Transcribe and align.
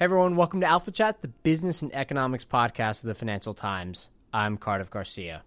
Hey 0.00 0.04
everyone, 0.04 0.34
welcome 0.34 0.62
to 0.62 0.66
Alpha 0.66 0.90
Chat, 0.90 1.20
the 1.20 1.28
business 1.28 1.82
and 1.82 1.94
economics 1.94 2.42
podcast 2.42 3.02
of 3.02 3.08
the 3.08 3.14
Financial 3.14 3.52
Times. 3.52 4.08
I'm 4.32 4.56
Cardiff 4.56 4.88
Garcia. 4.88 5.42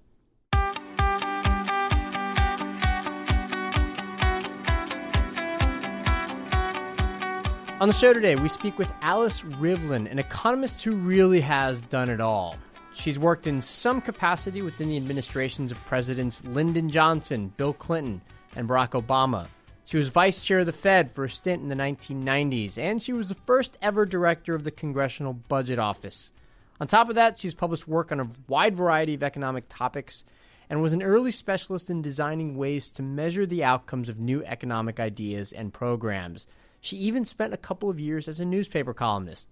On 7.79 7.87
the 7.87 7.95
show 7.95 8.13
today, 8.13 8.35
we 8.35 8.47
speak 8.47 8.77
with 8.77 8.93
Alice 9.01 9.41
Rivlin, 9.41 10.05
an 10.11 10.19
economist 10.19 10.83
who 10.83 10.97
really 10.97 11.41
has 11.41 11.81
done 11.81 12.11
it 12.11 12.21
all. 12.21 12.55
She's 12.93 13.17
worked 13.17 13.47
in 13.47 13.59
some 13.59 14.01
capacity 14.01 14.61
within 14.61 14.87
the 14.87 14.97
administrations 14.97 15.71
of 15.71 15.83
Presidents 15.85 16.43
Lyndon 16.45 16.91
Johnson, 16.91 17.51
Bill 17.57 17.73
Clinton, 17.73 18.21
and 18.55 18.69
Barack 18.69 18.91
Obama. 18.91 19.47
She 19.85 19.97
was 19.97 20.07
vice 20.07 20.41
chair 20.41 20.59
of 20.59 20.65
the 20.65 20.71
Fed 20.71 21.11
for 21.11 21.25
a 21.25 21.29
stint 21.29 21.61
in 21.61 21.67
the 21.67 21.75
1990s, 21.75 22.77
and 22.77 23.01
she 23.01 23.11
was 23.11 23.29
the 23.29 23.35
first 23.35 23.77
ever 23.81 24.05
director 24.05 24.55
of 24.55 24.63
the 24.63 24.71
Congressional 24.71 25.33
Budget 25.33 25.77
Office. 25.77 26.31
On 26.79 26.87
top 26.87 27.09
of 27.09 27.15
that, 27.15 27.37
she's 27.37 27.53
published 27.53 27.87
work 27.87 28.11
on 28.11 28.19
a 28.19 28.29
wide 28.47 28.75
variety 28.75 29.13
of 29.13 29.23
economic 29.23 29.65
topics 29.67 30.23
and 30.69 30.81
was 30.81 30.93
an 30.93 31.03
early 31.03 31.31
specialist 31.31 31.89
in 31.89 32.01
designing 32.01 32.55
ways 32.55 32.89
to 32.91 33.03
measure 33.03 33.45
the 33.45 33.63
outcomes 33.63 34.07
of 34.09 34.19
new 34.19 34.43
economic 34.45 34.99
ideas 34.99 35.51
and 35.51 35.73
programs. 35.73 36.47
She 36.79 36.97
even 36.97 37.25
spent 37.25 37.53
a 37.53 37.57
couple 37.57 37.89
of 37.89 37.99
years 37.99 38.27
as 38.27 38.39
a 38.39 38.45
newspaper 38.45 38.93
columnist. 38.93 39.49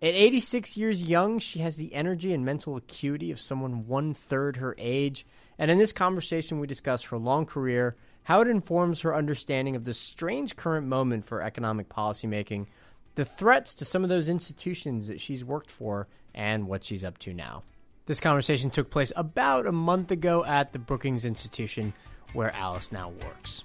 At 0.00 0.14
86 0.14 0.76
years 0.76 1.02
young, 1.02 1.38
she 1.38 1.58
has 1.60 1.76
the 1.76 1.94
energy 1.94 2.32
and 2.32 2.44
mental 2.44 2.76
acuity 2.76 3.30
of 3.30 3.40
someone 3.40 3.86
one 3.86 4.14
third 4.14 4.56
her 4.56 4.74
age. 4.78 5.26
And 5.58 5.70
in 5.70 5.78
this 5.78 5.92
conversation, 5.92 6.60
we 6.60 6.66
discuss 6.66 7.02
her 7.04 7.18
long 7.18 7.46
career 7.46 7.96
how 8.24 8.40
it 8.40 8.48
informs 8.48 9.00
her 9.00 9.14
understanding 9.14 9.76
of 9.76 9.84
the 9.84 9.94
strange 9.94 10.56
current 10.56 10.86
moment 10.86 11.24
for 11.24 11.40
economic 11.40 11.88
policymaking, 11.88 12.66
the 13.14 13.24
threats 13.24 13.74
to 13.74 13.84
some 13.84 14.02
of 14.02 14.08
those 14.08 14.28
institutions 14.28 15.08
that 15.08 15.20
she's 15.20 15.44
worked 15.44 15.70
for, 15.70 16.08
and 16.34 16.66
what 16.66 16.82
she's 16.82 17.04
up 17.04 17.16
to 17.18 17.32
now. 17.32 17.62
This 18.06 18.20
conversation 18.20 18.70
took 18.70 18.90
place 18.90 19.12
about 19.16 19.66
a 19.66 19.72
month 19.72 20.10
ago 20.10 20.44
at 20.44 20.72
the 20.72 20.78
Brookings 20.78 21.24
Institution, 21.24 21.94
where 22.32 22.54
Alice 22.54 22.92
now 22.92 23.12
works. 23.22 23.62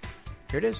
Here 0.50 0.58
it 0.58 0.64
is. 0.64 0.78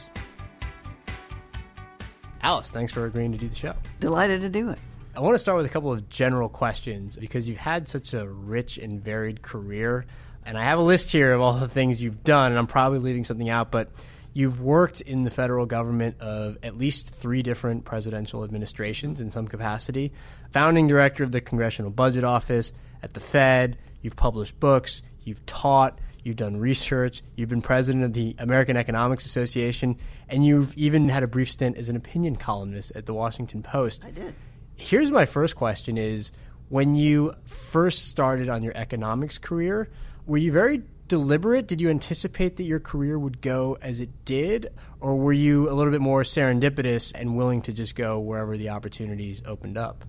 Alice, 2.42 2.70
thanks 2.70 2.92
for 2.92 3.04
agreeing 3.06 3.32
to 3.32 3.38
do 3.38 3.48
the 3.48 3.54
show. 3.54 3.74
Delighted 3.98 4.40
to 4.42 4.48
do 4.48 4.70
it. 4.70 4.78
I 5.14 5.20
want 5.20 5.34
to 5.34 5.38
start 5.38 5.56
with 5.56 5.66
a 5.66 5.70
couple 5.70 5.92
of 5.92 6.08
general 6.08 6.48
questions 6.48 7.16
because 7.16 7.48
you've 7.48 7.58
had 7.58 7.88
such 7.88 8.14
a 8.14 8.28
rich 8.28 8.78
and 8.78 9.02
varied 9.02 9.42
career. 9.42 10.06
And 10.44 10.58
I 10.58 10.64
have 10.64 10.78
a 10.78 10.82
list 10.82 11.12
here 11.12 11.32
of 11.32 11.40
all 11.40 11.54
the 11.54 11.68
things 11.68 12.02
you've 12.02 12.24
done, 12.24 12.52
and 12.52 12.58
I'm 12.58 12.66
probably 12.66 12.98
leaving 12.98 13.24
something 13.24 13.48
out, 13.48 13.70
but 13.70 13.90
you've 14.32 14.60
worked 14.60 15.00
in 15.00 15.24
the 15.24 15.30
federal 15.30 15.66
government 15.66 16.20
of 16.20 16.56
at 16.62 16.76
least 16.76 17.14
three 17.14 17.42
different 17.42 17.84
presidential 17.84 18.44
administrations 18.44 19.20
in 19.20 19.30
some 19.30 19.46
capacity. 19.48 20.12
Founding 20.52 20.88
director 20.88 21.24
of 21.24 21.32
the 21.32 21.40
Congressional 21.40 21.90
Budget 21.90 22.24
Office 22.24 22.72
at 23.02 23.14
the 23.14 23.20
Fed, 23.20 23.76
you've 24.02 24.16
published 24.16 24.58
books, 24.60 25.02
you've 25.24 25.44
taught, 25.46 25.98
you've 26.22 26.36
done 26.36 26.56
research, 26.56 27.22
you've 27.34 27.48
been 27.48 27.62
president 27.62 28.04
of 28.04 28.12
the 28.12 28.34
American 28.38 28.76
Economics 28.76 29.26
Association, 29.26 29.96
and 30.28 30.44
you've 30.44 30.76
even 30.76 31.08
had 31.08 31.22
a 31.22 31.28
brief 31.28 31.50
stint 31.50 31.76
as 31.76 31.88
an 31.88 31.96
opinion 31.96 32.36
columnist 32.36 32.92
at 32.94 33.06
the 33.06 33.14
Washington 33.14 33.62
Post. 33.62 34.04
I 34.06 34.10
did. 34.10 34.34
Here's 34.76 35.10
my 35.10 35.26
first 35.26 35.56
question 35.56 35.98
is 35.98 36.32
when 36.68 36.94
you 36.94 37.34
first 37.46 38.08
started 38.08 38.48
on 38.48 38.62
your 38.62 38.72
economics 38.76 39.38
career, 39.38 39.90
were 40.30 40.38
you 40.38 40.52
very 40.52 40.80
deliberate? 41.08 41.66
Did 41.66 41.80
you 41.80 41.90
anticipate 41.90 42.54
that 42.58 42.62
your 42.62 42.78
career 42.78 43.18
would 43.18 43.40
go 43.40 43.76
as 43.82 43.98
it 43.98 44.24
did, 44.24 44.72
or 45.00 45.16
were 45.16 45.32
you 45.32 45.68
a 45.68 45.74
little 45.74 45.90
bit 45.90 46.00
more 46.00 46.22
serendipitous 46.22 47.10
and 47.16 47.36
willing 47.36 47.62
to 47.62 47.72
just 47.72 47.96
go 47.96 48.20
wherever 48.20 48.56
the 48.56 48.68
opportunities 48.68 49.42
opened 49.44 49.76
up? 49.76 50.04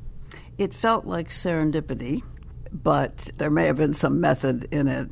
It 0.59 0.75
felt 0.75 1.07
like 1.07 1.29
serendipity, 1.29 2.21
but 2.71 3.31
there 3.37 3.49
may 3.49 3.65
have 3.65 3.77
been 3.77 3.95
some 3.95 4.21
method 4.21 4.67
in 4.71 4.87
it. 4.87 5.09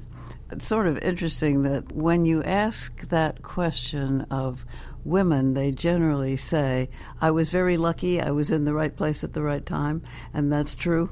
It's 0.51 0.67
sort 0.67 0.85
of 0.85 0.99
interesting 0.99 1.63
that 1.63 1.91
when 1.91 2.25
you 2.25 2.43
ask 2.43 3.09
that 3.09 3.41
question 3.41 4.27
of 4.29 4.63
women, 5.03 5.55
they 5.55 5.71
generally 5.71 6.37
say, 6.37 6.87
I 7.19 7.31
was 7.31 7.49
very 7.49 7.77
lucky, 7.77 8.21
I 8.21 8.29
was 8.29 8.51
in 8.51 8.65
the 8.65 8.75
right 8.75 8.95
place 8.95 9.23
at 9.23 9.33
the 9.33 9.41
right 9.41 9.65
time, 9.65 10.03
and 10.35 10.53
that's 10.53 10.75
true. 10.75 11.09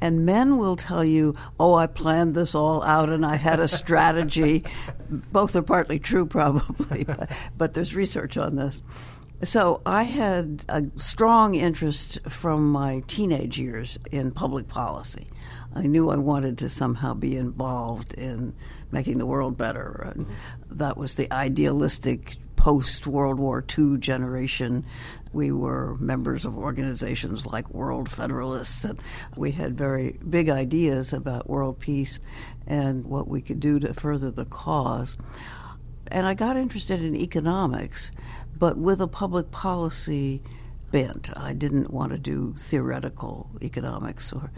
And 0.00 0.24
men 0.24 0.56
will 0.56 0.76
tell 0.76 1.04
you, 1.04 1.34
oh, 1.58 1.74
I 1.74 1.86
planned 1.86 2.34
this 2.34 2.54
all 2.54 2.82
out 2.82 3.10
and 3.10 3.24
I 3.24 3.36
had 3.36 3.60
a 3.60 3.68
strategy. 3.68 4.64
Both 5.10 5.54
are 5.56 5.62
partly 5.62 5.98
true, 5.98 6.26
probably, 6.26 7.04
but, 7.04 7.30
but 7.56 7.74
there's 7.74 7.94
research 7.94 8.36
on 8.36 8.56
this. 8.56 8.82
So 9.42 9.80
I 9.86 10.02
had 10.02 10.64
a 10.68 10.84
strong 10.96 11.54
interest 11.54 12.18
from 12.28 12.70
my 12.70 13.02
teenage 13.06 13.58
years 13.58 13.98
in 14.12 14.32
public 14.32 14.68
policy. 14.68 15.28
I 15.74 15.86
knew 15.86 16.10
I 16.10 16.16
wanted 16.16 16.58
to 16.58 16.68
somehow 16.68 17.14
be 17.14 17.36
involved 17.36 18.12
in 18.14 18.54
making 18.90 19.18
the 19.18 19.26
world 19.26 19.56
better. 19.56 20.12
And 20.14 20.26
mm-hmm. 20.26 20.76
that 20.76 20.98
was 20.98 21.14
the 21.14 21.32
idealistic 21.32 22.36
post 22.60 23.06
World 23.06 23.38
War 23.38 23.64
II 23.78 23.96
generation 23.96 24.84
we 25.32 25.50
were 25.50 25.96
members 25.98 26.44
of 26.44 26.58
organizations 26.58 27.46
like 27.46 27.72
World 27.72 28.10
Federalists, 28.10 28.84
and 28.84 29.00
we 29.34 29.52
had 29.52 29.78
very 29.78 30.18
big 30.28 30.50
ideas 30.50 31.14
about 31.14 31.48
world 31.48 31.78
peace 31.78 32.20
and 32.66 33.06
what 33.06 33.28
we 33.28 33.40
could 33.40 33.60
do 33.60 33.80
to 33.80 33.94
further 33.94 34.30
the 34.30 34.44
cause. 34.44 35.16
And 36.08 36.26
I 36.26 36.34
got 36.34 36.58
interested 36.58 37.02
in 37.02 37.16
economics, 37.16 38.10
but 38.58 38.76
with 38.76 39.00
a 39.00 39.08
public 39.08 39.50
policy 39.50 40.42
bent. 40.90 41.30
I 41.38 41.54
didn't 41.54 41.90
want 41.90 42.12
to 42.12 42.18
do 42.18 42.54
theoretical 42.58 43.48
economics, 43.62 44.34
or 44.34 44.50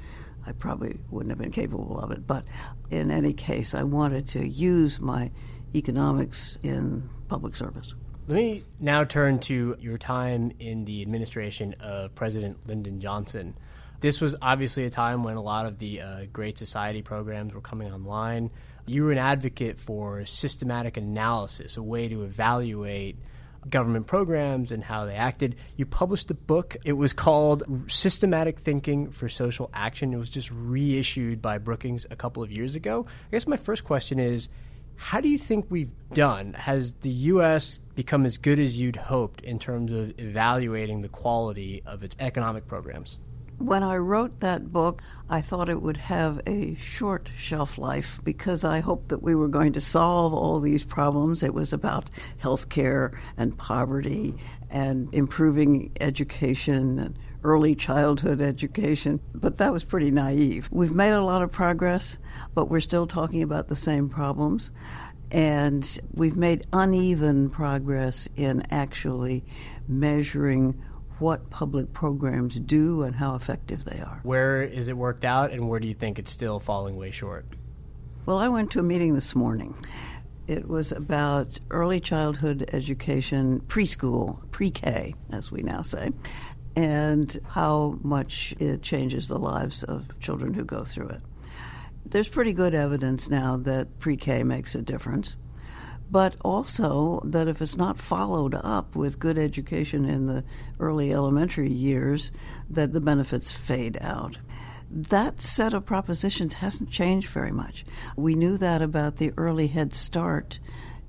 I 0.45 0.51
probably 0.51 0.99
wouldn't 1.11 1.31
have 1.31 1.39
been 1.39 1.53
capable 1.53 2.01
of 2.01 2.11
it. 2.11 2.27
But 2.27 2.47
in 2.91 3.13
any 3.13 3.33
case, 3.33 3.75
I 3.75 3.85
wanted 3.85 4.27
to 4.29 4.45
use 4.45 4.99
my 4.99 5.31
economics 5.75 6.59
in 6.63 7.09
public 7.33 7.57
service. 7.57 7.95
Let 8.29 8.37
me 8.37 8.63
now 8.79 9.05
turn 9.05 9.39
to 9.41 9.75
your 9.81 9.97
time 9.97 10.53
in 10.61 10.85
the 10.85 11.01
administration 11.01 11.75
of 11.81 12.15
President 12.15 12.59
Lyndon 12.69 13.01
Johnson. 13.01 13.55
This 14.01 14.21
was 14.21 14.37
obviously 14.43 14.85
a 14.85 14.91
time 14.91 15.25
when 15.25 15.37
a 15.37 15.41
lot 15.41 15.65
of 15.65 15.79
the 15.79 16.03
uh, 16.03 16.21
Great 16.31 16.59
Society 16.59 17.01
programs 17.01 17.55
were 17.55 17.63
coming 17.63 17.91
online. 17.91 18.51
You 18.85 19.05
were 19.05 19.13
an 19.13 19.19
advocate 19.19 19.79
for 19.79 20.27
systematic 20.27 20.99
analysis, 20.99 21.79
a 21.79 21.83
way 21.83 22.07
to 22.09 22.23
evaluate 22.23 23.17
government 23.67 24.07
programs 24.07 24.71
and 24.73 24.85
how 24.85 25.07
they 25.07 25.15
acted. 25.15 25.57
You 25.79 25.87
published 25.87 26.31
a 26.31 26.35
book. 26.35 26.77
It 26.85 26.93
was 26.93 27.15
called 27.15 27.63
Systematic 27.91 28.59
Thinking 28.59 29.11
for 29.11 29.31
Social 29.31 29.71
Action. 29.73 30.13
It 30.13 30.19
was 30.19 30.29
just 30.29 30.51
reissued 30.51 31.41
by 31.41 31.57
Brookings 31.57 32.05
a 32.11 32.17
couple 32.17 32.43
of 32.43 32.53
years 32.53 32.75
ago. 32.75 33.07
I 33.09 33.31
guess 33.31 33.47
my 33.47 33.57
first 33.57 33.85
question 33.85 34.19
is 34.19 34.51
how 34.97 35.21
do 35.21 35.29
you 35.29 35.39
think 35.39 35.67
we've 35.69 35.91
done? 36.13 36.55
Has 36.55 36.93
the 36.95 37.11
U.S. 37.11 37.81
become 37.95 38.25
as 38.25 38.39
good 38.39 38.59
as 38.59 38.79
you'd 38.79 38.97
hoped 38.97 39.43
in 39.43 39.59
terms 39.59 39.93
of 39.93 40.19
evaluating 40.19 41.01
the 41.01 41.09
quality 41.09 41.83
of 41.87 42.03
its 42.03 42.15
economic 42.19 42.67
programs? 42.67 43.19
When 43.59 43.85
I 43.85 43.97
wrote 43.97 44.41
that 44.41 44.73
book, 44.73 45.03
I 45.31 45.41
thought 45.41 45.69
it 45.69 45.81
would 45.81 45.99
have 45.99 46.41
a 46.47 46.75
short 46.75 47.31
shelf 47.37 47.79
life 47.79 48.19
because 48.25 48.65
I 48.65 48.81
hoped 48.81 49.11
that 49.11 49.23
we 49.23 49.37
were 49.37 49.47
going 49.47 49.73
to 49.75 49.81
solve 49.81 50.35
all 50.35 50.59
these 50.59 50.85
problems. 50.85 51.45
It 51.45 51.55
was 51.55 51.73
about 51.73 52.11
health 52.39 52.69
care 52.71 53.13
and 53.37 53.57
poverty 53.57 54.35
and 54.69 55.09
improving 55.15 55.93
education 56.01 56.99
and 56.99 57.19
early 57.45 57.75
childhood 57.75 58.41
education, 58.41 59.21
but 59.35 59.57
that 59.57 59.73
was 59.73 59.85
pretty 59.85 60.11
naive. 60.11 60.69
We've 60.71 60.95
made 60.95 61.13
a 61.13 61.25
lot 61.25 61.43
of 61.43 61.51
progress, 61.51 62.19
but 62.55 62.71
we're 62.71 62.81
still 62.81 63.07
talking 63.07 63.43
about 63.43 63.69
the 63.69 63.77
same 63.77 64.09
problems. 64.09 64.71
And 65.31 65.99
we've 66.13 66.37
made 66.37 66.67
uneven 66.73 67.49
progress 67.49 68.29
in 68.37 68.63
actually 68.71 69.45
measuring 69.89 70.83
what 71.19 71.49
public 71.51 71.93
programs 71.93 72.57
do 72.57 73.03
and 73.03 73.15
how 73.15 73.35
effective 73.35 73.85
they 73.85 74.01
are. 74.01 74.21
Where 74.25 74.63
is 74.63 74.89
it 74.89 74.97
worked 74.97 75.25
out, 75.25 75.53
and 75.53 75.69
where 75.69 75.81
do 75.81 75.89
you 75.89 75.95
think 75.95 76.19
it's 76.19 76.31
still 76.31 76.59
falling 76.59 76.97
way 76.97 77.11
short? 77.11 77.47
Well, 78.27 78.39
I 78.39 78.49
went 78.49 78.71
to 78.73 78.81
a 78.81 78.83
meeting 78.83 79.15
this 79.15 79.35
morning. 79.35 79.75
It 80.49 80.69
was 80.69 80.93
about 80.93 81.61
early 81.71 82.01
childhood 82.01 82.69
education, 82.73 83.61
preschool, 83.61 84.51
pre 84.51 84.71
K, 84.71 85.15
as 85.31 85.51
we 85.51 85.63
now 85.63 85.83
say 85.83 86.11
and 86.77 87.39
how 87.49 87.99
much 88.03 88.55
it 88.59 88.83
changes 88.83 89.29
the 89.29 89.39
lives 89.39 89.83
of 89.83 90.19
children 90.21 90.55
who 90.55 90.65
go 90.65 90.85
through 90.85 91.09
it. 91.09 91.21
There's 92.05 92.29
pretty 92.29 92.53
good 92.53 92.75
evidence 92.75 93.29
now 93.31 93.57
that 93.59 93.99
pre 93.99 94.17
K 94.17 94.43
makes 94.43 94.75
a 94.75 94.83
difference, 94.83 95.37
but 96.11 96.37
also 96.45 97.21
that 97.25 97.49
if 97.49 97.63
it's 97.63 97.77
not 97.77 97.99
followed 97.99 98.55
up 98.55 98.95
with 98.95 99.19
good 99.19 99.39
education 99.39 100.05
in 100.05 100.27
the 100.27 100.45
early 100.79 101.13
elementary 101.13 101.71
years, 101.71 102.31
that 102.69 102.93
the 102.93 103.01
benefits 103.01 103.51
fade 103.51 103.97
out. 104.01 104.39
That 104.91 105.41
set 105.41 105.73
of 105.73 105.87
propositions 105.87 106.55
hasn't 106.55 106.91
changed 106.91 107.29
very 107.29 107.53
much. 107.53 107.87
We 108.15 108.35
knew 108.35 108.59
that 108.59 108.83
about 108.83 109.17
the 109.17 109.33
early 109.39 109.69
Head 109.69 109.95
Start 109.95 110.59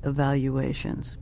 evaluations. 0.04 1.18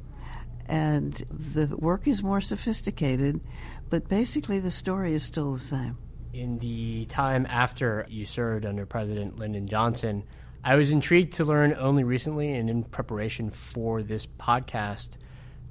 And 0.71 1.13
the 1.29 1.75
work 1.75 2.07
is 2.07 2.23
more 2.23 2.39
sophisticated, 2.39 3.41
but 3.89 4.07
basically, 4.07 4.59
the 4.59 4.71
story 4.71 5.13
is 5.13 5.21
still 5.21 5.51
the 5.51 5.59
same. 5.59 5.97
In 6.31 6.59
the 6.59 7.03
time 7.05 7.45
after 7.49 8.05
you 8.07 8.23
served 8.23 8.65
under 8.65 8.85
President 8.85 9.37
Lyndon 9.37 9.67
Johnson, 9.67 10.23
I 10.63 10.75
was 10.75 10.91
intrigued 10.91 11.33
to 11.33 11.43
learn 11.43 11.75
only 11.77 12.05
recently 12.05 12.53
and 12.53 12.69
in 12.69 12.85
preparation 12.85 13.49
for 13.49 14.01
this 14.01 14.25
podcast 14.25 15.17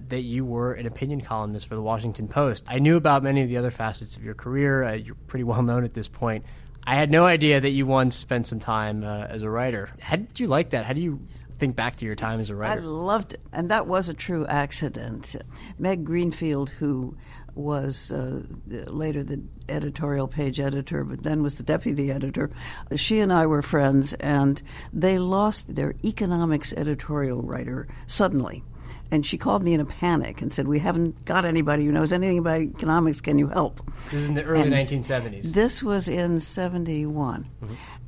that 0.08 0.20
you 0.20 0.44
were 0.44 0.74
an 0.74 0.86
opinion 0.86 1.22
columnist 1.22 1.66
for 1.66 1.76
the 1.76 1.82
Washington 1.82 2.28
Post. 2.28 2.64
I 2.68 2.78
knew 2.78 2.98
about 2.98 3.22
many 3.22 3.40
of 3.40 3.48
the 3.48 3.56
other 3.56 3.70
facets 3.70 4.16
of 4.16 4.22
your 4.22 4.34
career. 4.34 4.84
Uh, 4.84 4.92
you're 4.92 5.14
pretty 5.28 5.44
well 5.44 5.62
known 5.62 5.84
at 5.84 5.94
this 5.94 6.08
point. 6.08 6.44
I 6.84 6.96
had 6.96 7.10
no 7.10 7.24
idea 7.24 7.58
that 7.58 7.70
you 7.70 7.86
once 7.86 8.16
spent 8.16 8.46
some 8.46 8.60
time 8.60 9.02
uh, 9.02 9.24
as 9.30 9.44
a 9.44 9.48
writer. 9.48 9.88
How 10.00 10.16
did 10.16 10.38
you 10.38 10.46
like 10.46 10.70
that? 10.70 10.84
How 10.84 10.92
do 10.92 11.00
you 11.00 11.20
think 11.60 11.76
back 11.76 11.96
to 11.96 12.04
your 12.04 12.16
time 12.16 12.40
as 12.40 12.50
a 12.50 12.56
writer? 12.56 12.80
I 12.80 12.84
loved 12.84 13.34
it, 13.34 13.42
and 13.52 13.70
that 13.70 13.86
was 13.86 14.08
a 14.08 14.14
true 14.14 14.46
accident. 14.46 15.36
Meg 15.78 16.04
Greenfield, 16.04 16.70
who 16.70 17.16
was 17.54 18.10
uh, 18.10 18.42
later 18.66 19.22
the 19.22 19.42
editorial 19.68 20.26
page 20.26 20.58
editor, 20.58 21.04
but 21.04 21.22
then 21.22 21.42
was 21.42 21.56
the 21.56 21.62
deputy 21.62 22.10
editor. 22.10 22.50
She 22.96 23.20
and 23.20 23.32
I 23.32 23.46
were 23.46 23.62
friends, 23.62 24.14
and 24.14 24.62
they 24.92 25.18
lost 25.18 25.74
their 25.74 25.94
economics 26.04 26.72
editorial 26.72 27.42
writer 27.42 27.86
suddenly. 28.06 28.64
And 29.12 29.26
she 29.26 29.36
called 29.38 29.62
me 29.62 29.74
in 29.74 29.80
a 29.80 29.84
panic 29.84 30.40
and 30.40 30.52
said, 30.52 30.68
We 30.68 30.78
haven't 30.78 31.24
got 31.24 31.44
anybody 31.44 31.84
who 31.84 31.92
knows 31.92 32.12
anything 32.12 32.38
about 32.38 32.60
economics. 32.60 33.20
Can 33.20 33.38
you 33.38 33.48
help? 33.48 33.80
This 34.04 34.14
is 34.14 34.28
in 34.28 34.34
the 34.34 34.44
early 34.44 34.62
And 34.62 34.72
1970s. 34.72 35.52
This 35.52 35.82
was 35.82 36.08
in 36.08 36.40
71. 36.40 37.48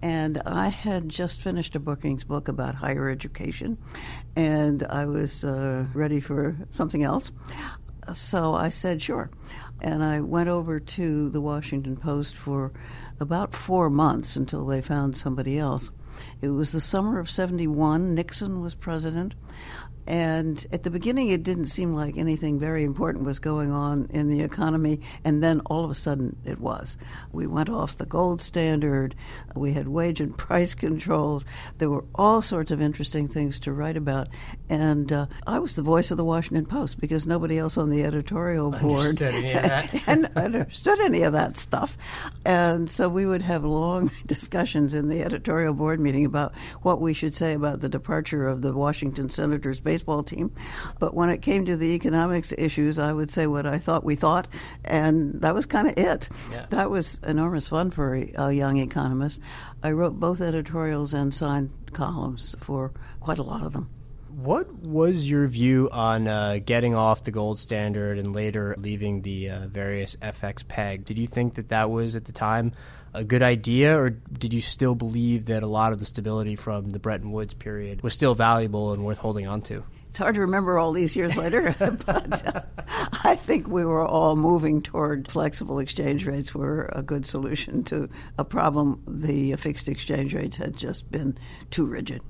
And 0.00 0.42
I 0.46 0.68
had 0.68 1.08
just 1.08 1.40
finished 1.40 1.74
a 1.74 1.80
Brookings 1.80 2.24
book 2.24 2.48
about 2.48 2.74
higher 2.74 3.08
education, 3.08 3.78
and 4.34 4.82
I 4.82 5.06
was 5.06 5.44
uh, 5.44 5.86
ready 5.94 6.18
for 6.18 6.56
something 6.70 7.02
else. 7.04 7.30
So 8.12 8.54
I 8.54 8.70
said, 8.70 9.00
sure. 9.00 9.30
And 9.80 10.02
I 10.02 10.20
went 10.20 10.48
over 10.48 10.80
to 10.80 11.30
the 11.30 11.40
Washington 11.40 11.96
Post 11.96 12.36
for 12.36 12.72
about 13.20 13.54
four 13.54 13.90
months 13.90 14.34
until 14.34 14.66
they 14.66 14.82
found 14.82 15.16
somebody 15.16 15.58
else. 15.58 15.90
It 16.40 16.48
was 16.48 16.72
the 16.72 16.80
summer 16.80 17.18
of 17.18 17.30
71. 17.30 18.14
Nixon 18.14 18.60
was 18.60 18.74
president. 18.74 19.34
And 20.06 20.66
at 20.72 20.82
the 20.82 20.90
beginning, 20.90 21.28
it 21.28 21.42
didn't 21.42 21.66
seem 21.66 21.94
like 21.94 22.16
anything 22.16 22.58
very 22.58 22.84
important 22.84 23.24
was 23.24 23.38
going 23.38 23.70
on 23.70 24.08
in 24.10 24.28
the 24.28 24.40
economy. 24.42 25.00
And 25.24 25.42
then 25.42 25.60
all 25.66 25.84
of 25.84 25.90
a 25.90 25.94
sudden, 25.94 26.36
it 26.44 26.60
was. 26.60 26.96
We 27.30 27.46
went 27.46 27.68
off 27.68 27.96
the 27.98 28.06
gold 28.06 28.42
standard. 28.42 29.14
We 29.54 29.72
had 29.74 29.88
wage 29.88 30.20
and 30.20 30.36
price 30.38 30.74
controls. 30.74 31.44
There 31.78 31.90
were 31.90 32.04
all 32.14 32.42
sorts 32.42 32.70
of 32.70 32.80
interesting 32.82 33.28
things 33.28 33.58
to 33.60 33.72
write 33.72 33.96
about. 33.96 34.28
And 34.68 35.12
uh, 35.12 35.26
I 35.46 35.58
was 35.58 35.76
the 35.76 35.82
voice 35.82 36.10
of 36.10 36.16
the 36.16 36.24
Washington 36.24 36.66
Post 36.66 37.00
because 37.00 37.26
nobody 37.26 37.58
else 37.58 37.76
on 37.76 37.90
the 37.90 38.02
editorial 38.02 38.70
board 38.70 39.22
Understood 39.22 39.34
any 39.34 39.52
of 39.52 39.62
that. 39.62 40.08
and 40.08 40.26
understood 40.36 40.98
any 41.00 41.22
of 41.22 41.32
that 41.32 41.56
stuff. 41.56 41.96
And 42.44 42.90
so 42.90 43.08
we 43.08 43.26
would 43.26 43.42
have 43.42 43.64
long 43.64 44.10
discussions 44.26 44.94
in 44.94 45.08
the 45.08 45.22
editorial 45.22 45.74
board 45.74 46.00
meeting 46.00 46.24
about 46.24 46.54
what 46.82 47.00
we 47.00 47.14
should 47.14 47.34
say 47.34 47.52
about 47.54 47.80
the 47.80 47.88
departure 47.88 48.48
of 48.48 48.62
the 48.62 48.74
Washington 48.74 49.28
Senators 49.28 49.80
baseball 49.92 50.22
team. 50.22 50.50
But 50.98 51.12
when 51.12 51.28
it 51.28 51.42
came 51.42 51.66
to 51.66 51.76
the 51.76 51.94
economics 51.94 52.54
issues, 52.56 52.98
I 52.98 53.12
would 53.12 53.30
say 53.30 53.46
what 53.46 53.66
I 53.66 53.76
thought 53.76 54.04
we 54.04 54.16
thought, 54.16 54.48
and 54.86 55.42
that 55.42 55.54
was 55.54 55.66
kind 55.66 55.86
of 55.86 55.94
it. 55.98 56.30
Yeah. 56.50 56.64
That 56.70 56.88
was 56.88 57.20
enormous 57.26 57.68
fun 57.68 57.90
for 57.90 58.14
a, 58.14 58.32
a 58.36 58.52
young 58.52 58.78
economist. 58.78 59.42
I 59.82 59.92
wrote 59.92 60.18
both 60.18 60.40
editorials 60.40 61.12
and 61.12 61.34
signed 61.34 61.70
columns 61.92 62.56
for 62.58 62.92
quite 63.20 63.38
a 63.38 63.42
lot 63.42 63.62
of 63.62 63.72
them. 63.72 63.90
What 64.30 64.72
was 64.72 65.28
your 65.28 65.46
view 65.46 65.90
on 65.92 66.26
uh, 66.26 66.60
getting 66.64 66.94
off 66.94 67.24
the 67.24 67.30
gold 67.30 67.58
standard 67.58 68.18
and 68.18 68.34
later 68.34 68.74
leaving 68.78 69.20
the 69.20 69.50
uh, 69.50 69.68
various 69.68 70.16
FX 70.16 70.66
peg? 70.66 71.04
Did 71.04 71.18
you 71.18 71.26
think 71.26 71.56
that 71.56 71.68
that 71.68 71.90
was 71.90 72.16
at 72.16 72.24
the 72.24 72.32
time 72.32 72.72
a 73.14 73.24
good 73.24 73.42
idea, 73.42 73.98
or 73.98 74.10
did 74.10 74.54
you 74.54 74.60
still 74.60 74.94
believe 74.94 75.46
that 75.46 75.62
a 75.62 75.66
lot 75.66 75.92
of 75.92 75.98
the 75.98 76.06
stability 76.06 76.56
from 76.56 76.88
the 76.88 76.98
Bretton 76.98 77.30
Woods 77.30 77.54
period 77.54 78.02
was 78.02 78.14
still 78.14 78.34
valuable 78.34 78.92
and 78.92 79.04
worth 79.04 79.18
holding 79.18 79.46
on 79.46 79.62
to? 79.62 79.84
It's 80.08 80.18
hard 80.18 80.34
to 80.34 80.42
remember 80.42 80.78
all 80.78 80.92
these 80.92 81.16
years 81.16 81.36
later, 81.36 81.74
but 81.78 82.46
uh, 82.46 82.60
I 83.24 83.34
think 83.34 83.66
we 83.66 83.84
were 83.84 84.04
all 84.04 84.36
moving 84.36 84.82
toward 84.82 85.30
flexible 85.30 85.78
exchange 85.78 86.26
rates 86.26 86.54
were 86.54 86.90
a 86.92 87.02
good 87.02 87.24
solution 87.24 87.82
to 87.84 88.08
a 88.36 88.44
problem. 88.44 89.02
The 89.06 89.54
fixed 89.56 89.88
exchange 89.88 90.34
rates 90.34 90.58
had 90.58 90.76
just 90.76 91.10
been 91.10 91.38
too 91.70 91.86
rigid. 91.86 92.20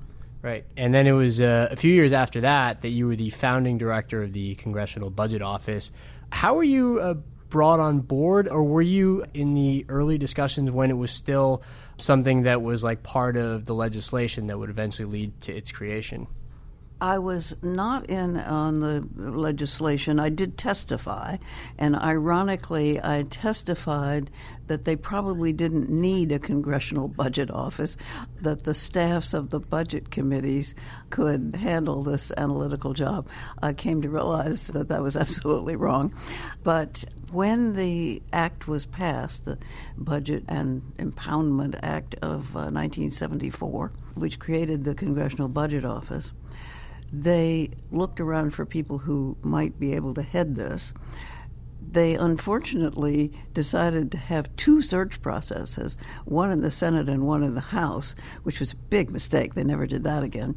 Right. 0.41 0.65
And 0.75 0.93
then 0.93 1.07
it 1.07 1.13
was 1.13 1.39
uh, 1.39 1.69
a 1.71 1.77
few 1.77 1.93
years 1.93 2.11
after 2.11 2.41
that 2.41 2.81
that 2.81 2.89
you 2.89 3.07
were 3.07 3.15
the 3.15 3.29
founding 3.29 3.77
director 3.77 4.23
of 4.23 4.33
the 4.33 4.55
Congressional 4.55 5.09
Budget 5.09 5.41
Office. 5.41 5.91
How 6.33 6.55
were 6.55 6.63
you 6.63 6.99
uh, 6.99 7.13
brought 7.53 7.79
on 7.79 7.99
board, 7.99 8.47
or 8.47 8.63
were 8.63 8.81
you 8.81 9.23
in 9.35 9.53
the 9.53 9.85
early 9.87 10.17
discussions 10.17 10.71
when 10.71 10.89
it 10.89 10.97
was 10.97 11.11
still 11.11 11.61
something 11.97 12.41
that 12.41 12.63
was 12.63 12.83
like 12.83 13.03
part 13.03 13.37
of 13.37 13.65
the 13.65 13.75
legislation 13.75 14.47
that 14.47 14.57
would 14.57 14.71
eventually 14.71 15.07
lead 15.07 15.39
to 15.39 15.55
its 15.55 15.71
creation? 15.71 16.25
I 16.99 17.19
was 17.19 17.55
not 17.61 18.09
in 18.09 18.37
on 18.37 18.79
the 18.79 19.05
legislation. 19.15 20.19
I 20.19 20.29
did 20.29 20.57
testify, 20.57 21.37
and 21.77 21.95
ironically, 21.95 22.99
I 22.99 23.23
testified 23.29 24.31
that 24.65 24.85
they 24.85 24.95
probably 24.95 25.53
didn't 25.53 25.89
need 25.89 26.31
a 26.31 26.39
congressional 26.39 27.09
budget 27.09 27.51
office, 27.51 27.97
that 28.41 28.63
the 28.63 28.73
staffs 28.73 29.35
of 29.35 29.51
the 29.51 29.59
budget 29.59 30.09
committees 30.09 30.73
could 31.11 31.57
handle 31.59 32.03
this 32.03 32.31
analytical 32.37 32.93
job. 32.93 33.27
I 33.61 33.73
came 33.73 34.01
to 34.01 34.09
realize 34.09 34.67
that 34.69 34.87
that 34.87 35.03
was 35.03 35.17
absolutely 35.17 35.75
wrong. 35.75 36.15
But 36.63 37.03
when 37.33 37.73
the 37.73 38.21
act 38.31 38.67
was 38.67 38.85
passed, 38.85 39.45
the 39.45 39.57
Budget 39.97 40.43
and 40.47 40.83
Impoundment 40.97 41.79
Act 41.81 42.15
of 42.15 42.55
uh, 42.55 42.69
1974, 42.69 43.91
which 44.15 44.39
created 44.39 44.83
the 44.83 44.95
Congressional 44.95 45.47
Budget 45.47 45.83
Office, 45.83 46.31
they 47.11 47.71
looked 47.91 48.19
around 48.19 48.51
for 48.51 48.65
people 48.65 48.99
who 48.99 49.37
might 49.41 49.79
be 49.79 49.93
able 49.93 50.13
to 50.13 50.21
head 50.21 50.55
this. 50.55 50.93
They 51.81 52.15
unfortunately 52.15 53.31
decided 53.53 54.11
to 54.11 54.17
have 54.17 54.55
two 54.55 54.81
search 54.81 55.21
processes, 55.21 55.97
one 56.25 56.51
in 56.51 56.61
the 56.61 56.71
Senate 56.71 57.09
and 57.09 57.27
one 57.27 57.43
in 57.43 57.55
the 57.55 57.61
House, 57.61 58.15
which 58.43 58.59
was 58.59 58.73
a 58.73 58.77
big 58.77 59.11
mistake. 59.11 59.53
They 59.53 59.63
never 59.63 59.85
did 59.85 60.03
that 60.03 60.23
again. 60.23 60.55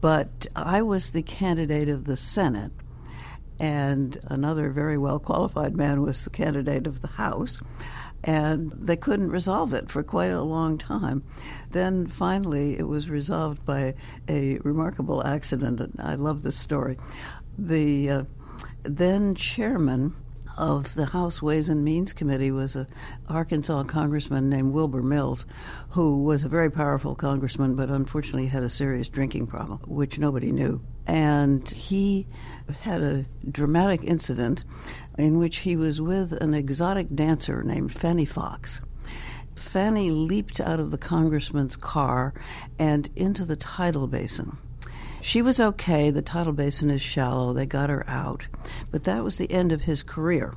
But 0.00 0.46
I 0.56 0.82
was 0.82 1.10
the 1.10 1.22
candidate 1.22 1.88
of 1.88 2.04
the 2.04 2.16
Senate, 2.16 2.72
and 3.60 4.18
another 4.24 4.70
very 4.70 4.96
well 4.96 5.18
qualified 5.18 5.76
man 5.76 6.00
was 6.00 6.24
the 6.24 6.30
candidate 6.30 6.86
of 6.86 7.02
the 7.02 7.08
House 7.08 7.60
and 8.24 8.72
they 8.72 8.96
couldn't 8.96 9.30
resolve 9.30 9.72
it 9.72 9.90
for 9.90 10.02
quite 10.02 10.30
a 10.30 10.42
long 10.42 10.78
time. 10.78 11.22
Then 11.70 12.06
finally, 12.06 12.78
it 12.78 12.86
was 12.86 13.08
resolved 13.08 13.64
by 13.64 13.94
a 14.28 14.58
remarkable 14.58 15.26
accident. 15.26 15.80
I 15.98 16.14
love 16.14 16.42
this 16.42 16.56
story. 16.56 16.98
The 17.58 18.10
uh, 18.10 18.24
then 18.82 19.34
chairman 19.34 20.14
of 20.60 20.94
the 20.94 21.06
House 21.06 21.40
Ways 21.40 21.70
and 21.70 21.82
Means 21.82 22.12
Committee 22.12 22.50
was 22.50 22.76
a 22.76 22.86
Arkansas 23.28 23.84
congressman 23.84 24.50
named 24.50 24.74
Wilbur 24.74 25.02
Mills, 25.02 25.46
who 25.88 26.22
was 26.22 26.44
a 26.44 26.50
very 26.50 26.70
powerful 26.70 27.14
congressman, 27.14 27.74
but 27.74 27.88
unfortunately 27.88 28.46
had 28.46 28.62
a 28.62 28.68
serious 28.68 29.08
drinking 29.08 29.46
problem, 29.46 29.78
which 29.86 30.18
nobody 30.18 30.52
knew. 30.52 30.82
And 31.06 31.66
he 31.66 32.26
had 32.82 33.00
a 33.00 33.24
dramatic 33.50 34.04
incident 34.04 34.66
in 35.16 35.38
which 35.38 35.58
he 35.58 35.76
was 35.76 35.98
with 35.98 36.32
an 36.32 36.52
exotic 36.52 37.14
dancer 37.14 37.62
named 37.62 37.94
Fanne 37.94 38.26
Foxe. 38.26 38.82
Fanne 39.54 40.26
leaped 40.26 40.60
out 40.60 40.78
of 40.78 40.90
the 40.90 40.98
congressman's 40.98 41.76
car 41.76 42.34
and 42.78 43.08
into 43.16 43.46
the 43.46 43.56
tidal 43.56 44.06
basin. 44.06 44.58
She 45.22 45.42
was 45.42 45.60
okay. 45.60 46.10
The 46.10 46.22
tidal 46.22 46.52
basin 46.52 46.90
is 46.90 47.02
shallow. 47.02 47.52
They 47.52 47.66
got 47.66 47.90
her 47.90 48.08
out. 48.08 48.48
But 48.90 49.04
that 49.04 49.22
was 49.22 49.38
the 49.38 49.50
end 49.50 49.72
of 49.72 49.82
his 49.82 50.02
career. 50.02 50.54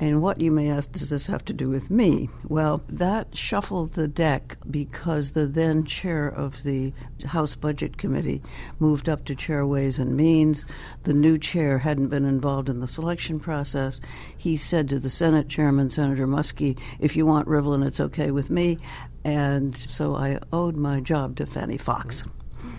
And 0.00 0.22
what, 0.22 0.40
you 0.40 0.52
may 0.52 0.70
ask, 0.70 0.92
does 0.92 1.10
this 1.10 1.26
have 1.26 1.44
to 1.46 1.52
do 1.52 1.68
with 1.68 1.90
me? 1.90 2.28
Well, 2.46 2.82
that 2.88 3.36
shuffled 3.36 3.94
the 3.94 4.06
deck 4.06 4.56
because 4.70 5.32
the 5.32 5.46
then 5.46 5.84
chair 5.84 6.28
of 6.28 6.62
the 6.62 6.92
House 7.26 7.56
Budget 7.56 7.98
Committee 7.98 8.40
moved 8.78 9.08
up 9.08 9.24
to 9.24 9.34
chair 9.34 9.66
Ways 9.66 9.98
and 9.98 10.16
Means. 10.16 10.64
The 11.02 11.14
new 11.14 11.36
chair 11.36 11.78
hadn't 11.78 12.08
been 12.08 12.26
involved 12.26 12.68
in 12.68 12.78
the 12.78 12.86
selection 12.86 13.40
process. 13.40 14.00
He 14.36 14.56
said 14.56 14.88
to 14.90 15.00
the 15.00 15.10
Senate 15.10 15.48
chairman, 15.48 15.90
Senator 15.90 16.28
Muskie, 16.28 16.78
if 17.00 17.16
you 17.16 17.26
want 17.26 17.48
Rivlin, 17.48 17.84
it's 17.84 17.98
okay 17.98 18.30
with 18.30 18.50
me. 18.50 18.78
And 19.24 19.76
so 19.76 20.14
I 20.14 20.38
owed 20.52 20.76
my 20.76 21.00
job 21.00 21.34
to 21.36 21.46
Fanne 21.46 21.76
Foxe. 21.76 22.22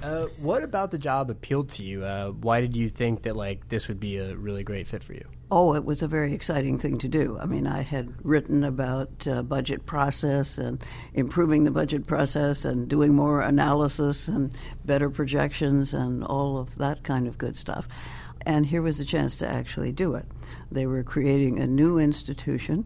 Uh, 0.01 0.27
what 0.37 0.63
about 0.63 0.91
the 0.91 0.97
job 0.97 1.29
appealed 1.29 1.69
to 1.69 1.83
you? 1.83 2.03
Uh, 2.03 2.29
why 2.29 2.61
did 2.61 2.75
you 2.75 2.89
think 2.89 3.23
that 3.23 3.35
like 3.35 3.67
this 3.67 3.87
would 3.87 3.99
be 3.99 4.17
a 4.17 4.35
really 4.35 4.63
great 4.63 4.87
fit 4.87 5.03
for 5.03 5.13
you? 5.13 5.25
Oh, 5.51 5.73
it 5.73 5.83
was 5.83 6.03
a 6.03 6.07
very 6.07 6.33
exciting 6.33 6.77
thing 6.77 6.99
to 6.99 7.07
do. 7.07 7.37
I 7.41 7.45
mean, 7.45 7.67
I 7.67 7.81
had 7.81 8.13
written 8.23 8.63
about 8.63 9.27
uh, 9.27 9.41
budget 9.41 9.85
process 9.85 10.57
and 10.57 10.81
improving 11.13 11.63
the 11.63 11.71
budget 11.71 12.05
process 12.07 12.65
and 12.65 12.87
doing 12.87 13.13
more 13.13 13.41
analysis 13.41 14.27
and 14.27 14.51
better 14.85 15.09
projections 15.09 15.93
and 15.93 16.23
all 16.23 16.57
of 16.57 16.77
that 16.77 17.03
kind 17.03 17.27
of 17.27 17.37
good 17.37 17.57
stuff. 17.57 17.87
And 18.45 18.65
here 18.65 18.81
was 18.81 19.01
a 19.01 19.05
chance 19.05 19.37
to 19.37 19.47
actually 19.47 19.91
do 19.91 20.15
it. 20.15 20.25
They 20.71 20.87
were 20.87 21.03
creating 21.03 21.59
a 21.59 21.67
new 21.67 21.97
institution 21.97 22.85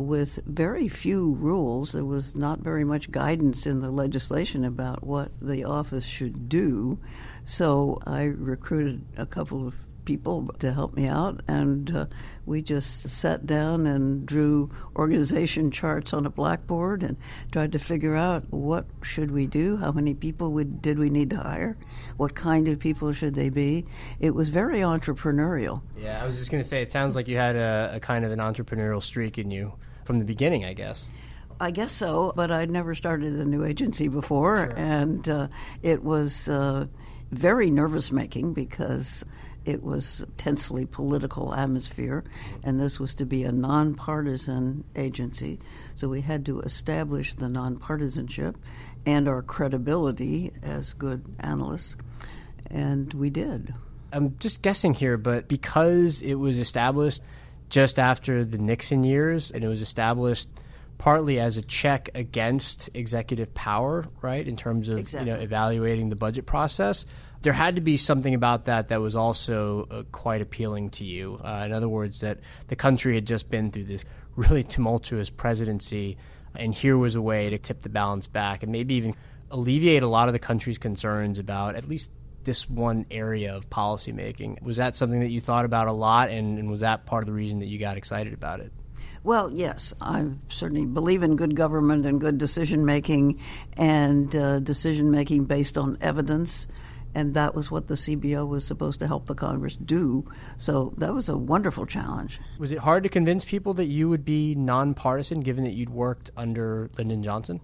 with 0.00 0.40
very 0.46 0.88
few 0.88 1.32
rules. 1.34 1.92
There 1.92 2.04
was 2.04 2.34
not 2.34 2.60
very 2.60 2.84
much 2.84 3.10
guidance 3.10 3.66
in 3.66 3.80
the 3.80 3.90
legislation 3.90 4.64
about 4.64 5.04
what 5.04 5.30
the 5.40 5.64
office 5.64 6.06
should 6.06 6.48
do. 6.48 6.98
So 7.44 7.98
I 8.06 8.24
recruited 8.24 9.04
a 9.16 9.26
couple 9.26 9.66
of 9.66 9.74
people 10.06 10.48
to 10.58 10.72
help 10.72 10.94
me 10.94 11.06
out, 11.06 11.42
and 11.46 11.94
uh, 11.94 12.06
we 12.46 12.62
just 12.62 13.08
sat 13.08 13.44
down 13.46 13.86
and 13.86 14.24
drew 14.24 14.70
organization 14.96 15.70
charts 15.70 16.14
on 16.14 16.24
a 16.24 16.30
blackboard 16.30 17.02
and 17.02 17.16
tried 17.52 17.70
to 17.72 17.78
figure 17.78 18.16
out 18.16 18.42
what 18.50 18.86
should 19.02 19.30
we 19.30 19.46
do, 19.46 19.76
how 19.76 19.92
many 19.92 20.14
people 20.14 20.52
did 20.64 20.98
we 20.98 21.10
need 21.10 21.28
to 21.30 21.36
hire, 21.36 21.76
what 22.16 22.34
kind 22.34 22.66
of 22.66 22.78
people 22.78 23.12
should 23.12 23.34
they 23.34 23.50
be. 23.50 23.84
It 24.18 24.34
was 24.34 24.48
very 24.48 24.78
entrepreneurial. 24.78 25.82
Yeah, 25.96 26.22
I 26.22 26.26
was 26.26 26.38
just 26.38 26.50
going 26.50 26.62
to 26.62 26.68
say, 26.68 26.80
it 26.80 26.90
sounds 26.90 27.14
like 27.14 27.28
you 27.28 27.36
had 27.36 27.54
a, 27.54 27.92
a 27.96 28.00
kind 28.00 28.24
of 28.24 28.32
an 28.32 28.38
entrepreneurial 28.38 29.02
streak 29.02 29.38
in 29.38 29.50
you 29.50 29.74
from 30.10 30.18
the 30.18 30.24
beginning, 30.24 30.64
I 30.64 30.72
guess. 30.72 31.08
I 31.60 31.70
guess 31.70 31.92
so, 31.92 32.32
but 32.34 32.50
I'd 32.50 32.68
never 32.68 32.96
started 32.96 33.34
a 33.34 33.44
new 33.44 33.64
agency 33.64 34.08
before, 34.08 34.56
sure. 34.56 34.74
and 34.76 35.28
uh, 35.28 35.46
it 35.84 36.02
was 36.02 36.48
uh, 36.48 36.86
very 37.30 37.70
nervous 37.70 38.10
making 38.10 38.52
because 38.52 39.24
it 39.64 39.84
was 39.84 40.26
tensely 40.36 40.84
political 40.84 41.54
atmosphere, 41.54 42.24
and 42.64 42.80
this 42.80 42.98
was 42.98 43.14
to 43.14 43.24
be 43.24 43.44
a 43.44 43.52
nonpartisan 43.52 44.82
agency. 44.96 45.60
So 45.94 46.08
we 46.08 46.22
had 46.22 46.44
to 46.46 46.58
establish 46.62 47.36
the 47.36 47.46
nonpartisanship 47.46 48.56
and 49.06 49.28
our 49.28 49.42
credibility 49.42 50.50
as 50.60 50.92
good 50.92 51.24
analysts, 51.38 51.94
and 52.68 53.14
we 53.14 53.30
did. 53.30 53.72
I'm 54.12 54.36
just 54.40 54.60
guessing 54.60 54.94
here, 54.94 55.16
but 55.16 55.46
because 55.46 56.20
it 56.20 56.34
was 56.34 56.58
established 56.58 57.22
just 57.70 57.98
after 57.98 58.44
the 58.44 58.58
Nixon 58.58 59.04
years, 59.04 59.50
and 59.50 59.64
it 59.64 59.68
was 59.68 59.80
established 59.80 60.48
partly 60.98 61.40
as 61.40 61.56
a 61.56 61.62
check 61.62 62.10
against 62.14 62.90
executive 62.92 63.54
power, 63.54 64.04
right? 64.20 64.46
In 64.46 64.56
terms 64.56 64.90
of 64.90 64.98
exactly. 64.98 65.30
you 65.30 65.36
know 65.36 65.42
evaluating 65.42 66.10
the 66.10 66.16
budget 66.16 66.44
process, 66.44 67.06
there 67.40 67.54
had 67.54 67.76
to 67.76 67.80
be 67.80 67.96
something 67.96 68.34
about 68.34 68.66
that 68.66 68.88
that 68.88 69.00
was 69.00 69.16
also 69.16 69.88
uh, 69.90 70.02
quite 70.12 70.42
appealing 70.42 70.90
to 70.90 71.04
you. 71.04 71.40
Uh, 71.42 71.62
in 71.64 71.72
other 71.72 71.88
words, 71.88 72.20
that 72.20 72.40
the 72.68 72.76
country 72.76 73.14
had 73.14 73.26
just 73.26 73.48
been 73.48 73.70
through 73.70 73.84
this 73.84 74.04
really 74.36 74.62
tumultuous 74.62 75.30
presidency, 75.30 76.18
and 76.54 76.74
here 76.74 76.98
was 76.98 77.14
a 77.14 77.22
way 77.22 77.48
to 77.48 77.56
tip 77.56 77.80
the 77.80 77.88
balance 77.88 78.26
back 78.26 78.62
and 78.62 78.70
maybe 78.70 78.94
even 78.94 79.14
alleviate 79.50 80.02
a 80.02 80.08
lot 80.08 80.28
of 80.28 80.32
the 80.32 80.38
country's 80.38 80.78
concerns 80.78 81.38
about 81.38 81.76
at 81.76 81.88
least 81.88 82.10
this 82.44 82.68
one 82.68 83.06
area 83.10 83.54
of 83.54 83.68
policymaking. 83.70 84.62
Was 84.62 84.76
that 84.76 84.96
something 84.96 85.20
that 85.20 85.30
you 85.30 85.40
thought 85.40 85.64
about 85.64 85.88
a 85.88 85.92
lot, 85.92 86.30
and, 86.30 86.58
and 86.58 86.70
was 86.70 86.80
that 86.80 87.06
part 87.06 87.22
of 87.22 87.26
the 87.26 87.32
reason 87.32 87.60
that 87.60 87.66
you 87.66 87.78
got 87.78 87.96
excited 87.96 88.32
about 88.32 88.60
it? 88.60 88.72
Well, 89.22 89.50
yes, 89.52 89.92
I 90.00 90.30
certainly 90.48 90.86
believe 90.86 91.22
in 91.22 91.36
good 91.36 91.54
government 91.54 92.06
and 92.06 92.20
good 92.20 92.38
decision 92.38 92.86
making, 92.86 93.40
and 93.76 94.34
uh, 94.34 94.60
decision 94.60 95.10
making 95.10 95.44
based 95.44 95.76
on 95.76 95.98
evidence. 96.00 96.66
And 97.14 97.34
that 97.34 97.54
was 97.54 97.70
what 97.70 97.88
the 97.88 97.94
CBO 97.94 98.46
was 98.48 98.64
supposed 98.64 99.00
to 99.00 99.06
help 99.08 99.26
the 99.26 99.34
Congress 99.34 99.76
do. 99.76 100.30
So 100.58 100.94
that 100.98 101.12
was 101.12 101.28
a 101.28 101.36
wonderful 101.36 101.84
challenge. 101.84 102.40
Was 102.58 102.70
it 102.70 102.78
hard 102.78 103.02
to 103.02 103.08
convince 103.08 103.44
people 103.44 103.74
that 103.74 103.86
you 103.86 104.08
would 104.08 104.24
be 104.24 104.54
nonpartisan, 104.54 105.40
given 105.40 105.64
that 105.64 105.72
you'd 105.72 105.90
worked 105.90 106.30
under 106.36 106.88
Lyndon 106.96 107.22
Johnson? 107.22 107.60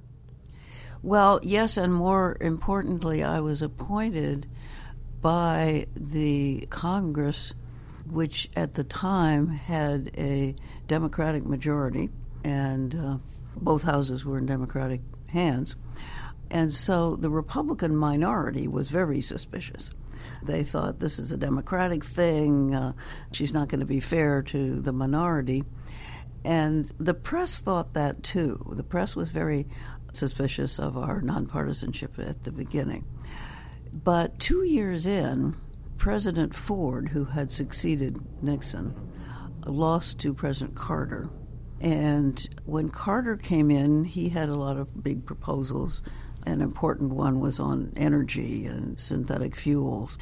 Well, 1.07 1.39
yes, 1.45 1.77
and 1.77 1.95
more 1.95 2.37
importantly, 2.41 3.23
I 3.23 3.39
was 3.39 3.63
appointed 3.63 4.49
by 5.23 5.87
the 5.95 6.67
Congress, 6.69 7.55
which 8.11 8.51
at 8.57 8.75
the 8.75 8.83
time 8.83 9.47
had 9.47 10.11
a 10.19 10.57
Democratic 10.89 11.47
majority, 11.47 12.11
and 12.43 12.93
uh, 12.93 13.19
both 13.55 13.85
houses 13.85 14.25
were 14.25 14.37
in 14.37 14.47
Democratic 14.47 15.01
hands. 15.29 15.77
And 16.51 16.75
so 16.75 17.15
the 17.15 17.31
Republican 17.31 17.95
minority 17.95 18.67
was 18.67 18.89
very 18.89 19.21
suspicious. 19.21 19.93
They 20.43 20.65
thought 20.65 20.99
this 20.99 21.21
is 21.21 21.31
a 21.31 21.37
Democratic 21.37 22.05
thing, 22.05 22.75
uh, 22.75 22.95
she's 23.31 23.53
not 23.53 23.69
going 23.69 23.79
to 23.79 23.87
be 23.87 24.01
fair 24.01 24.43
to 24.43 24.81
the 24.81 24.93
minority. 24.93 25.63
And 26.47 26.93
the 27.01 27.13
press 27.13 27.61
thought 27.61 27.95
that 27.95 28.23
too. 28.23 28.65
The 28.77 28.85
press 28.85 29.17
was 29.17 29.31
very 29.31 29.67
suspicious 30.13 30.79
of 30.79 30.97
our 30.97 31.21
nonpartisanship 31.21 32.21
at 32.21 32.45
the 32.45 32.53
beginning. 32.53 33.05
But 33.93 34.39
two 34.39 34.63
years 34.63 35.07
in, 35.07 35.57
President 35.99 36.55
Ford, 36.55 37.09
who 37.09 37.25
had 37.25 37.51
succeeded 37.51 38.21
Nixon, 38.43 38.95
lost 39.67 40.21
to 40.21 40.33
President 40.33 40.77
Carter. 40.77 41.29
And 41.81 42.49
when 42.65 42.91
Carter 42.91 43.37
came 43.37 43.69
in, 43.69 44.05
he 44.05 44.29
had 44.29 44.49
a 44.49 44.55
lot 44.55 44.77
of 44.77 45.03
big 45.03 45.27
proposals. 45.27 46.01
An 46.47 46.61
important 46.61 47.11
one 47.11 47.41
was 47.41 47.59
on 47.59 47.93
energy 47.97 48.67
and 48.67 49.01
synthetic 49.01 49.57
fuels. 49.57 50.17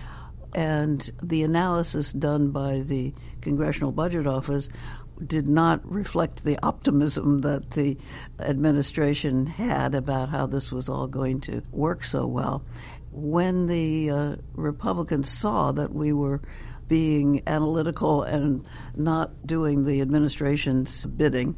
And 0.55 1.11
the 1.23 1.43
analysis 1.43 2.13
done 2.13 2.51
by 2.51 2.81
the 2.81 3.13
Congressional 3.43 3.93
Budget 3.93 4.27
Office 4.27 4.69
did 5.27 5.49
not 5.49 5.81
reflect 5.91 6.45
the 6.45 6.59
optimism 6.63 7.41
that 7.43 7.71
the 7.71 7.97
administration 8.39 9.47
had 9.47 9.95
about 9.95 10.29
how 10.29 10.47
this 10.47 10.73
was 10.73 10.89
all 10.89 11.07
going 11.07 11.41
to 11.43 11.63
work 11.71 12.05
so 12.05 12.27
well. 12.27 12.65
When 13.13 13.67
the 13.67 14.11
uh, 14.11 14.37
Republicans 14.55 15.31
saw 15.31 15.73
that 15.73 15.95
we 15.95 16.13
were 16.13 16.41
being 16.89 17.43
analytical 17.47 18.23
and 18.23 18.65
not 18.97 19.47
doing 19.47 19.85
the 19.85 20.01
administration's 20.01 21.07
bidding, 21.07 21.57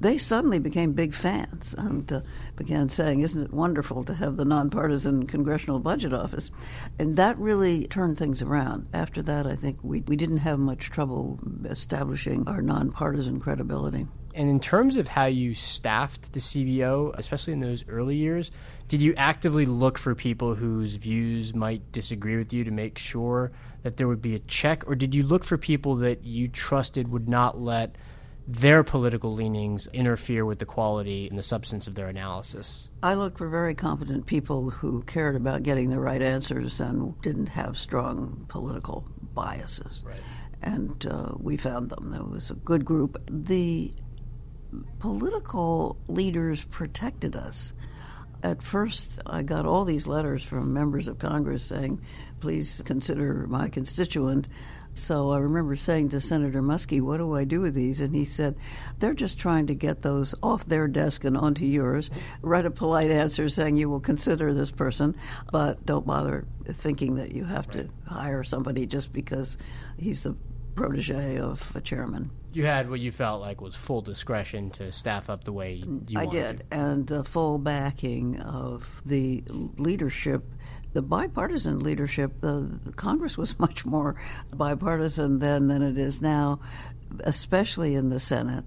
they 0.00 0.16
suddenly 0.16 0.58
became 0.58 0.92
big 0.92 1.14
fans 1.14 1.74
and 1.76 2.10
uh, 2.10 2.20
began 2.56 2.88
saying, 2.88 3.20
Isn't 3.20 3.44
it 3.44 3.52
wonderful 3.52 4.02
to 4.04 4.14
have 4.14 4.36
the 4.36 4.44
nonpartisan 4.44 5.26
Congressional 5.26 5.78
Budget 5.78 6.14
Office? 6.14 6.50
And 6.98 7.16
that 7.16 7.38
really 7.38 7.86
turned 7.86 8.18
things 8.18 8.40
around. 8.42 8.88
After 8.92 9.22
that, 9.22 9.46
I 9.46 9.56
think 9.56 9.78
we, 9.82 10.00
we 10.02 10.16
didn't 10.16 10.38
have 10.38 10.58
much 10.58 10.90
trouble 10.90 11.38
establishing 11.64 12.48
our 12.48 12.62
nonpartisan 12.62 13.40
credibility. 13.40 14.06
And 14.34 14.48
in 14.48 14.60
terms 14.60 14.96
of 14.96 15.08
how 15.08 15.26
you 15.26 15.54
staffed 15.54 16.32
the 16.32 16.40
CBO, 16.40 17.12
especially 17.18 17.52
in 17.52 17.60
those 17.60 17.84
early 17.88 18.16
years, 18.16 18.50
did 18.86 19.02
you 19.02 19.12
actively 19.16 19.66
look 19.66 19.98
for 19.98 20.14
people 20.14 20.54
whose 20.54 20.94
views 20.94 21.52
might 21.52 21.90
disagree 21.92 22.36
with 22.36 22.52
you 22.52 22.64
to 22.64 22.70
make 22.70 22.96
sure 22.96 23.50
that 23.82 23.96
there 23.96 24.06
would 24.06 24.22
be 24.22 24.34
a 24.34 24.40
check? 24.40 24.88
Or 24.88 24.94
did 24.94 25.14
you 25.14 25.24
look 25.24 25.44
for 25.44 25.58
people 25.58 25.96
that 25.96 26.24
you 26.24 26.46
trusted 26.48 27.08
would 27.08 27.28
not 27.28 27.60
let 27.60 27.96
their 28.52 28.82
political 28.82 29.32
leanings 29.32 29.86
interfere 29.92 30.44
with 30.44 30.58
the 30.58 30.66
quality 30.66 31.28
and 31.28 31.36
the 31.36 31.42
substance 31.42 31.86
of 31.86 31.94
their 31.94 32.08
analysis? 32.08 32.90
I 33.02 33.14
looked 33.14 33.38
for 33.38 33.48
very 33.48 33.74
competent 33.74 34.26
people 34.26 34.70
who 34.70 35.02
cared 35.02 35.36
about 35.36 35.62
getting 35.62 35.90
the 35.90 36.00
right 36.00 36.20
answers 36.20 36.80
and 36.80 37.20
didn't 37.22 37.48
have 37.48 37.76
strong 37.76 38.46
political 38.48 39.06
biases. 39.34 40.02
Right. 40.04 40.20
And 40.62 41.06
uh, 41.06 41.32
we 41.38 41.56
found 41.56 41.90
them. 41.90 42.10
There 42.10 42.24
was 42.24 42.50
a 42.50 42.54
good 42.54 42.84
group. 42.84 43.22
The 43.30 43.94
political 44.98 45.96
leaders 46.08 46.64
protected 46.64 47.36
us. 47.36 47.72
At 48.42 48.62
first, 48.62 49.20
I 49.26 49.42
got 49.42 49.66
all 49.66 49.84
these 49.84 50.06
letters 50.06 50.42
from 50.42 50.72
members 50.72 51.08
of 51.08 51.18
Congress 51.18 51.62
saying, 51.62 52.02
please 52.40 52.82
consider 52.84 53.46
my 53.46 53.68
constituent 53.68 54.48
so 55.00 55.30
I 55.30 55.38
remember 55.38 55.76
saying 55.76 56.10
to 56.10 56.20
Senator 56.20 56.62
Muskie, 56.62 57.00
What 57.00 57.16
do 57.16 57.34
I 57.34 57.44
do 57.44 57.60
with 57.60 57.74
these? 57.74 58.00
And 58.00 58.14
he 58.14 58.24
said, 58.24 58.58
They're 58.98 59.14
just 59.14 59.38
trying 59.38 59.66
to 59.68 59.74
get 59.74 60.02
those 60.02 60.34
off 60.42 60.66
their 60.66 60.88
desk 60.88 61.24
and 61.24 61.36
onto 61.36 61.64
yours. 61.64 62.10
Write 62.42 62.66
a 62.66 62.70
polite 62.70 63.10
answer 63.10 63.48
saying 63.48 63.76
you 63.76 63.88
will 63.88 64.00
consider 64.00 64.52
this 64.52 64.70
person, 64.70 65.16
but 65.50 65.84
don't 65.86 66.06
bother 66.06 66.46
thinking 66.66 67.16
that 67.16 67.32
you 67.32 67.44
have 67.44 67.66
right. 67.68 67.88
to 67.88 68.12
hire 68.12 68.44
somebody 68.44 68.86
just 68.86 69.12
because 69.12 69.56
he's 69.98 70.22
the 70.22 70.36
protege 70.74 71.38
of 71.38 71.74
a 71.74 71.80
chairman. 71.80 72.30
You 72.52 72.66
had 72.66 72.90
what 72.90 73.00
you 73.00 73.12
felt 73.12 73.40
like 73.40 73.60
was 73.60 73.76
full 73.76 74.02
discretion 74.02 74.70
to 74.70 74.90
staff 74.92 75.30
up 75.30 75.44
the 75.44 75.52
way 75.52 75.74
you 75.74 76.18
I 76.18 76.26
did, 76.26 76.60
to. 76.70 76.76
and 76.76 77.06
the 77.06 77.22
full 77.22 77.58
backing 77.58 78.40
of 78.40 79.02
the 79.04 79.44
leadership 79.48 80.44
the 80.92 81.02
bipartisan 81.02 81.80
leadership, 81.80 82.40
the, 82.40 82.78
the, 82.84 82.92
Congress 82.92 83.38
was 83.38 83.58
much 83.58 83.84
more 83.84 84.16
bipartisan 84.52 85.38
then 85.38 85.68
than 85.68 85.82
it 85.82 85.98
is 85.98 86.20
now, 86.20 86.60
especially 87.20 87.94
in 87.94 88.10
the 88.10 88.20
Senate. 88.20 88.64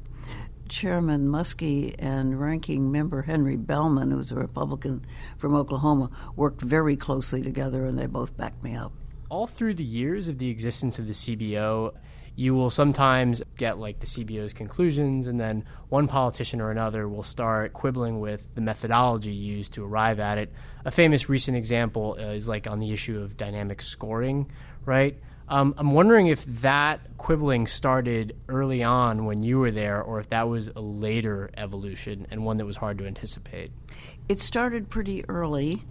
Chairman 0.69 1.27
Muskie 1.27 1.93
and 1.99 2.39
Ranking 2.39 2.91
Member 2.91 3.23
Henry 3.23 3.57
Bellmon, 3.57 4.11
who's 4.11 4.31
a 4.31 4.35
Republican 4.35 5.05
from 5.37 5.53
Oklahoma, 5.53 6.09
worked 6.35 6.61
very 6.61 6.95
closely 6.95 7.43
together, 7.43 7.85
and 7.85 7.99
they 7.99 8.07
both 8.07 8.35
backed 8.37 8.63
me 8.63 8.75
up. 8.75 8.91
All 9.29 9.45
through 9.45 9.75
the 9.75 9.83
years 9.83 10.27
of 10.27 10.39
the 10.39 10.49
existence 10.49 10.97
of 10.97 11.05
the 11.05 11.13
CBO, 11.13 11.93
you 12.35 12.55
will 12.55 12.69
sometimes 12.69 13.41
get 13.57 13.77
like 13.77 13.99
the 13.99 14.07
CBO's 14.07 14.53
conclusions, 14.53 15.27
and 15.27 15.39
then 15.39 15.65
one 15.89 16.07
politician 16.07 16.61
or 16.61 16.71
another 16.71 17.07
will 17.07 17.23
start 17.23 17.73
quibbling 17.73 18.19
with 18.19 18.53
the 18.55 18.61
methodology 18.61 19.31
used 19.31 19.73
to 19.73 19.85
arrive 19.85 20.19
at 20.19 20.37
it. 20.37 20.51
A 20.85 20.91
famous 20.91 21.29
recent 21.29 21.55
example 21.55 22.15
is 22.15 22.47
like 22.47 22.67
on 22.67 22.79
the 22.79 22.91
issue 22.91 23.19
of 23.19 23.37
dynamic 23.37 23.81
scoring, 23.81 24.49
right? 24.85 25.17
Um, 25.49 25.75
I'm 25.77 25.91
wondering 25.91 26.27
if 26.27 26.45
that 26.61 27.17
quibbling 27.17 27.67
started 27.67 28.35
early 28.47 28.81
on 28.81 29.25
when 29.25 29.43
you 29.43 29.59
were 29.59 29.71
there, 29.71 30.01
or 30.01 30.19
if 30.19 30.29
that 30.29 30.47
was 30.47 30.69
a 30.69 30.79
later 30.79 31.51
evolution 31.57 32.25
and 32.31 32.45
one 32.45 32.57
that 32.57 32.65
was 32.65 32.77
hard 32.77 32.97
to 32.99 33.05
anticipate. 33.05 33.71
It 34.29 34.39
started 34.39 34.89
pretty 34.89 35.23
early. 35.27 35.83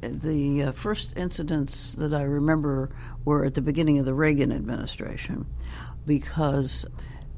The 0.00 0.62
uh, 0.62 0.72
first 0.72 1.12
incidents 1.16 1.94
that 1.94 2.14
I 2.14 2.22
remember 2.22 2.90
were 3.24 3.44
at 3.44 3.54
the 3.54 3.60
beginning 3.60 3.98
of 3.98 4.06
the 4.06 4.14
Reagan 4.14 4.50
administration 4.52 5.46
because 6.06 6.86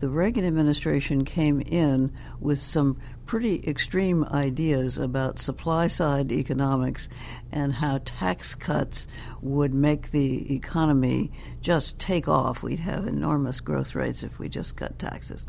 the 0.02 0.08
Reagan 0.08 0.44
administration 0.44 1.24
came 1.24 1.60
in 1.60 2.12
with 2.40 2.58
some 2.58 2.98
pretty 3.24 3.62
extreme 3.64 4.24
ideas 4.24 4.98
about 4.98 5.38
supply 5.38 5.86
side 5.86 6.32
economics 6.32 7.08
and 7.52 7.72
how 7.72 8.00
tax 8.04 8.56
cuts 8.56 9.06
would 9.40 9.72
make 9.72 10.10
the 10.10 10.54
economy 10.54 11.30
just 11.60 12.00
take 12.00 12.26
off. 12.26 12.64
We'd 12.64 12.80
have 12.80 13.06
enormous 13.06 13.60
growth 13.60 13.94
rates 13.94 14.24
if 14.24 14.40
we 14.40 14.48
just 14.48 14.74
cut 14.74 14.98
taxes. 14.98 15.46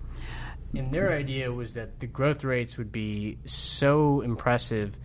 And 0.75 0.91
their 0.91 1.11
idea 1.11 1.51
was 1.51 1.73
that 1.73 1.99
the 1.99 2.07
growth 2.07 2.43
rates 2.43 2.77
would 2.77 2.91
be 2.91 3.39
so 3.45 4.21
impressive 4.21 4.95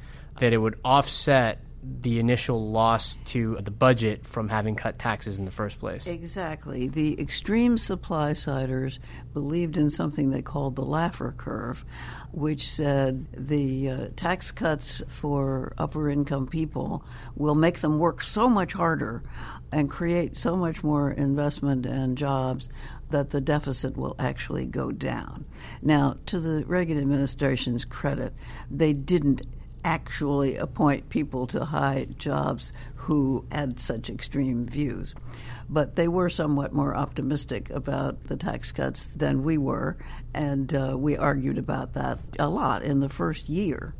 that 0.41 0.53
it 0.53 0.59
would 0.59 0.79
offset 0.85 1.61
the 2.00 2.18
initial 2.18 2.71
loss 2.71 3.16
to 3.25 3.59
the 3.62 3.71
budget 3.71 4.26
from 4.26 4.49
having 4.49 4.75
cut 4.75 4.99
taxes 4.99 5.38
in 5.38 5.45
the 5.45 5.50
first 5.50 5.78
place. 5.78 6.07
Exactly. 6.07 6.88
The 6.88 7.21
extreme 7.21 7.78
supply 7.78 8.35
siders 8.35 9.00
believed 9.33 9.76
in 9.76 9.90
something 9.90 10.30
they 10.30 10.42
called 10.42 10.76
the 10.76 10.85
Laffer 10.85 11.37
curve, 11.37 11.85
which 12.33 12.71
said 12.71 13.26
the 13.33 13.90
uh, 13.90 14.07
tax 14.16 14.50
cuts 14.50 15.02
for 15.09 15.73
upper 15.78 16.11
income 16.11 16.47
people 16.47 17.04
will 17.37 17.54
make 17.54 17.80
them 17.80 17.99
work 17.99 18.23
so 18.23 18.49
much 18.49 18.75
harder 18.75 19.23
and 19.73 19.90
create 19.90 20.37
so 20.37 20.57
much 20.57 20.83
more 20.83 21.11
investment 21.11 21.87
and 21.87 22.16
jobs 22.16 22.68
that 23.11 23.30
the 23.30 23.40
deficit 23.40 23.97
will 23.97 24.14
actually 24.18 24.66
go 24.66 24.90
down. 24.90 25.45
Now, 25.83 26.16
to 26.26 26.40
the 26.40 26.64
Reagan 26.66 26.99
administration's 26.99 27.85
credit, 27.85 28.35
they 28.71 28.92
didn't 28.92 29.42
actually 29.88 30.57
appoint 30.57 31.09
people 31.09 31.47
to 31.47 31.64
high 31.64 32.07
jobs 32.18 32.75
who 32.95 33.47
had 33.50 33.80
such 33.80 34.11
extreme 34.11 34.66
views. 34.66 35.14
But 35.66 35.97
they 35.97 36.09
were 36.09 36.28
somewhat 36.28 36.75
more 36.75 36.95
optimistic 36.95 37.71
about 37.71 38.25
the 38.25 38.37
tax 38.37 38.71
cuts 38.71 39.07
than 39.07 39.45
we 39.45 39.57
were, 39.57 39.97
and 40.35 40.75
uh, 40.75 40.95
we 40.99 41.16
argued 41.16 41.57
about 41.57 41.95
that 41.95 42.18
a 42.38 42.50
lot 42.50 42.83
in 42.83 43.00
the 43.00 43.09
first 43.09 43.49
year. 43.49 43.95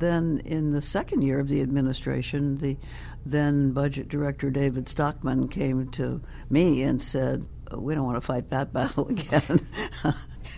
Then, 0.00 0.42
in 0.44 0.72
the 0.72 0.82
second 0.82 1.22
year 1.22 1.38
of 1.38 1.46
the 1.46 1.60
administration, 1.60 2.56
the 2.56 2.76
then 3.24 3.70
budget 3.70 4.08
director 4.08 4.50
David 4.50 4.88
Stockman 4.88 5.46
came 5.46 5.90
to 5.90 6.20
me 6.50 6.82
and 6.82 7.00
said, 7.00 7.46
We 7.72 7.94
don't 7.94 8.04
want 8.04 8.16
to 8.16 8.20
fight 8.20 8.48
that 8.48 8.72
battle 8.72 9.06
again. 9.10 9.64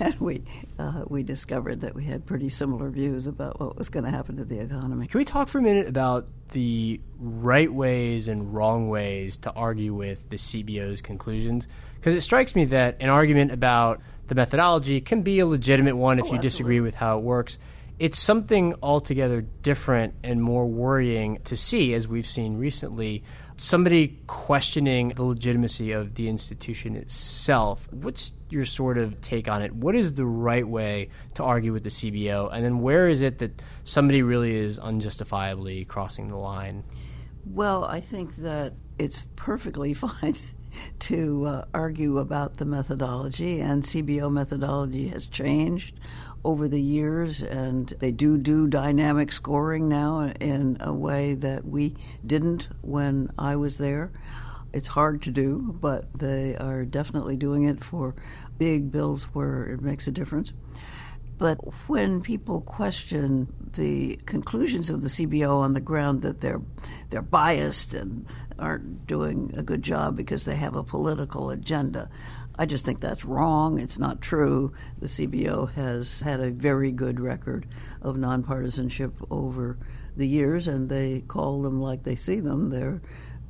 And 0.01 0.15
we 0.21 0.43
uh, 0.79 1.05
we 1.09 1.23
discovered 1.23 1.81
that 1.81 1.95
we 1.95 2.05
had 2.05 2.27
pretty 2.27 2.49
similar 2.49 2.91
views 2.91 3.27
about 3.27 3.61
what 3.61 3.77
was 3.77 3.89
going 3.89 4.05
to 4.05 4.11
happen 4.11 4.37
to 4.37 4.45
the 4.45 4.59
economy. 4.61 5.07
Can 5.07 5.19
we 5.19 5.25
talk 5.25 5.49
for 5.49 5.59
a 5.59 5.63
minute 5.63 5.89
about 5.89 6.27
the 6.51 7.01
right 7.19 7.73
ways 7.73 8.29
and 8.29 8.55
wrong 8.55 8.89
ways 8.89 9.37
to 9.39 9.53
argue 9.53 9.95
with 9.95 10.29
the 10.31 10.37
CBO's 10.37 11.01
conclusions? 11.03 11.67
Because 11.97 12.15
it 12.15 12.21
strikes 12.21 12.55
me 12.55 12.67
that 12.67 12.97
an 13.01 13.09
argument 13.09 13.53
about 13.53 14.01
the 14.29 14.35
methodology 14.35 15.01
can 15.01 15.23
be 15.23 15.39
a 15.39 15.47
legitimate 15.47 15.97
one 15.97 16.19
if 16.19 16.27
oh, 16.27 16.35
you 16.35 16.41
disagree 16.41 16.81
with 16.81 16.95
how 16.95 17.19
it 17.19 17.23
works. 17.23 17.59
It's 17.99 18.19
something 18.19 18.75
altogether 18.83 19.41
different 19.63 20.15
and 20.23 20.43
more 20.43 20.67
worrying 20.67 21.41
to 21.45 21.57
see, 21.57 21.95
as 21.95 22.07
we've 22.07 22.27
seen 22.27 22.59
recently, 22.59 23.25
somebody 23.57 24.19
questioning 24.27 25.09
the 25.11 25.23
legitimacy 25.23 25.93
of 25.93 26.15
the 26.15 26.29
institution 26.29 26.95
itself. 26.95 27.89
What's 27.91 28.33
your 28.51 28.65
sort 28.65 28.99
of 28.99 29.21
take 29.21 29.49
on 29.49 29.63
it? 29.63 29.75
What 29.75 29.95
is 29.95 30.15
the 30.15 30.27
right 30.27 30.67
way 30.67 31.11
to 31.35 31.43
argue 31.43 31.73
with 31.73 31.85
the 31.85 31.91
CBO? 31.91 32.51
And 32.53 32.65
then 32.65 32.81
where 32.81 33.09
is 33.09 33.21
it 33.21 33.39
that 33.39 33.63
somebody 33.85 34.23
really 34.23 34.55
is 34.55 34.79
unjustifiably 34.79 35.85
crossing 35.85 36.29
the 36.29 36.37
line? 36.37 36.85
Well, 37.45 37.85
I 37.85 38.01
think 38.01 38.37
that 38.37 38.75
it's 38.99 39.27
perfectly 39.37 39.95
fine 40.07 40.37
to 40.99 41.47
uh, 41.47 41.65
argue 41.73 42.19
about 42.19 42.59
the 42.59 42.65
methodology, 42.65 43.61
and 43.61 43.83
CBO 43.83 44.31
methodology 44.31 45.09
has 45.09 45.27
changed 45.27 45.99
over 46.45 46.69
the 46.69 46.81
years, 46.81 47.43
and 47.43 47.89
they 47.99 48.13
do 48.13 48.39
do 48.39 48.67
dynamic 48.67 49.33
scoring 49.33 49.89
now 49.89 50.33
in 50.41 50.77
a 50.81 50.93
way 50.93 51.35
that 51.35 51.65
we 51.65 51.95
didn't 52.25 52.69
when 52.83 53.31
I 53.39 53.57
was 53.57 53.79
there. 53.79 54.13
It's 54.77 54.89
hard 54.89 55.23
to 55.23 55.31
do, 55.31 55.75
but 55.81 56.05
they 56.19 56.55
are 56.55 56.85
definitely 56.85 57.37
doing 57.37 57.65
it 57.65 57.83
for 57.83 58.15
big 58.59 58.93
bills 58.93 59.25
where 59.33 59.65
it 59.65 59.81
makes 59.81 60.07
a 60.07 60.11
difference. 60.11 60.53
But 61.39 61.57
when 61.89 62.21
people 62.21 62.61
question 62.61 63.49
the 63.73 64.17
conclusions 64.27 64.91
of 64.91 65.01
the 65.01 65.09
CBO 65.09 65.61
on 65.61 65.73
the 65.73 65.81
ground 65.81 66.21
that 66.23 66.43
they're 66.43 66.61
they're 67.09 67.23
biased 67.23 67.95
and 67.95 68.27
aren't 68.59 69.07
doing 69.07 69.55
a 69.57 69.63
good 69.63 69.83
job 69.83 70.15
because 70.15 70.45
they 70.45 70.57
have 70.57 70.77
a 70.77 70.83
political 70.83 71.49
agenda, 71.49 72.11
I 72.59 72.67
just 72.67 72.85
think 72.85 73.01
that's 73.01 73.25
wrong. 73.25 73.79
It's 73.79 73.99
not 73.99 74.21
true. 74.21 74.75
The 74.99 75.09
CBO 75.09 75.73
has 75.73 76.21
had 76.21 76.41
a 76.41 76.51
very 76.51 76.93
good 76.93 77.19
record 77.19 77.67
of 78.03 78.17
nonpartisanship 78.17 79.13
over 79.31 79.79
the 80.17 80.29
years, 80.29 80.69
and 80.69 80.91
they 80.91 81.23
call 81.23 81.63
them 81.63 81.81
like 81.81 82.03
they 82.03 82.17
see 82.17 82.41
them. 82.41 82.69
They're 82.69 83.01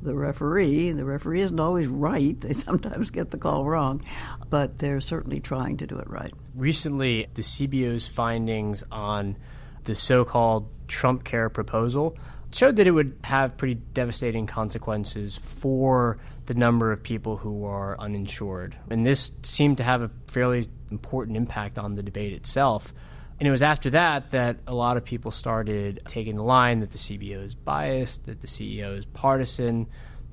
the 0.06 0.14
referee. 0.14 0.88
And 0.88 0.98
the 0.98 1.04
referee 1.04 1.42
isn't 1.42 1.60
always 1.60 1.88
right. 1.88 2.40
They 2.40 2.52
sometimes 2.54 3.10
get 3.10 3.30
the 3.30 3.38
call 3.38 3.64
wrong, 3.64 4.02
but 4.48 4.78
they're 4.78 5.00
certainly 5.00 5.40
trying 5.40 5.76
to 5.78 5.86
do 5.86 5.98
it 5.98 6.08
right. 6.08 6.32
Recently, 6.54 7.28
the 7.34 7.42
CBO's 7.42 8.06
findings 8.06 8.82
on 8.90 9.36
the 9.84 9.94
so 9.94 10.24
called 10.24 10.68
Trump 10.88 11.24
Care 11.24 11.50
proposal 11.50 12.16
showed 12.50 12.76
that 12.76 12.86
it 12.86 12.92
would 12.92 13.18
have 13.24 13.56
pretty 13.56 13.74
devastating 13.74 14.46
consequences 14.46 15.36
for 15.36 16.18
the 16.46 16.54
number 16.54 16.92
of 16.92 17.02
people 17.02 17.36
who 17.36 17.64
are 17.64 17.98
uninsured. 17.98 18.76
And 18.88 19.04
this 19.04 19.32
seemed 19.42 19.78
to 19.78 19.82
have 19.82 20.00
a 20.00 20.10
fairly 20.28 20.68
important 20.90 21.36
impact 21.36 21.78
on 21.78 21.96
the 21.96 22.02
debate 22.02 22.32
itself. 22.32 22.94
And 23.38 23.46
it 23.46 23.50
was 23.50 23.62
after 23.62 23.90
that 23.90 24.30
that 24.30 24.58
a 24.66 24.74
lot 24.74 24.96
of 24.96 25.04
people 25.04 25.30
started 25.30 26.00
taking 26.06 26.36
the 26.36 26.42
line 26.42 26.80
that 26.80 26.90
the 26.90 26.98
CBO 26.98 27.44
is 27.44 27.54
biased, 27.54 28.24
that 28.24 28.40
the 28.40 28.46
CBO 28.46 28.96
is 28.96 29.04
partisan, 29.04 29.86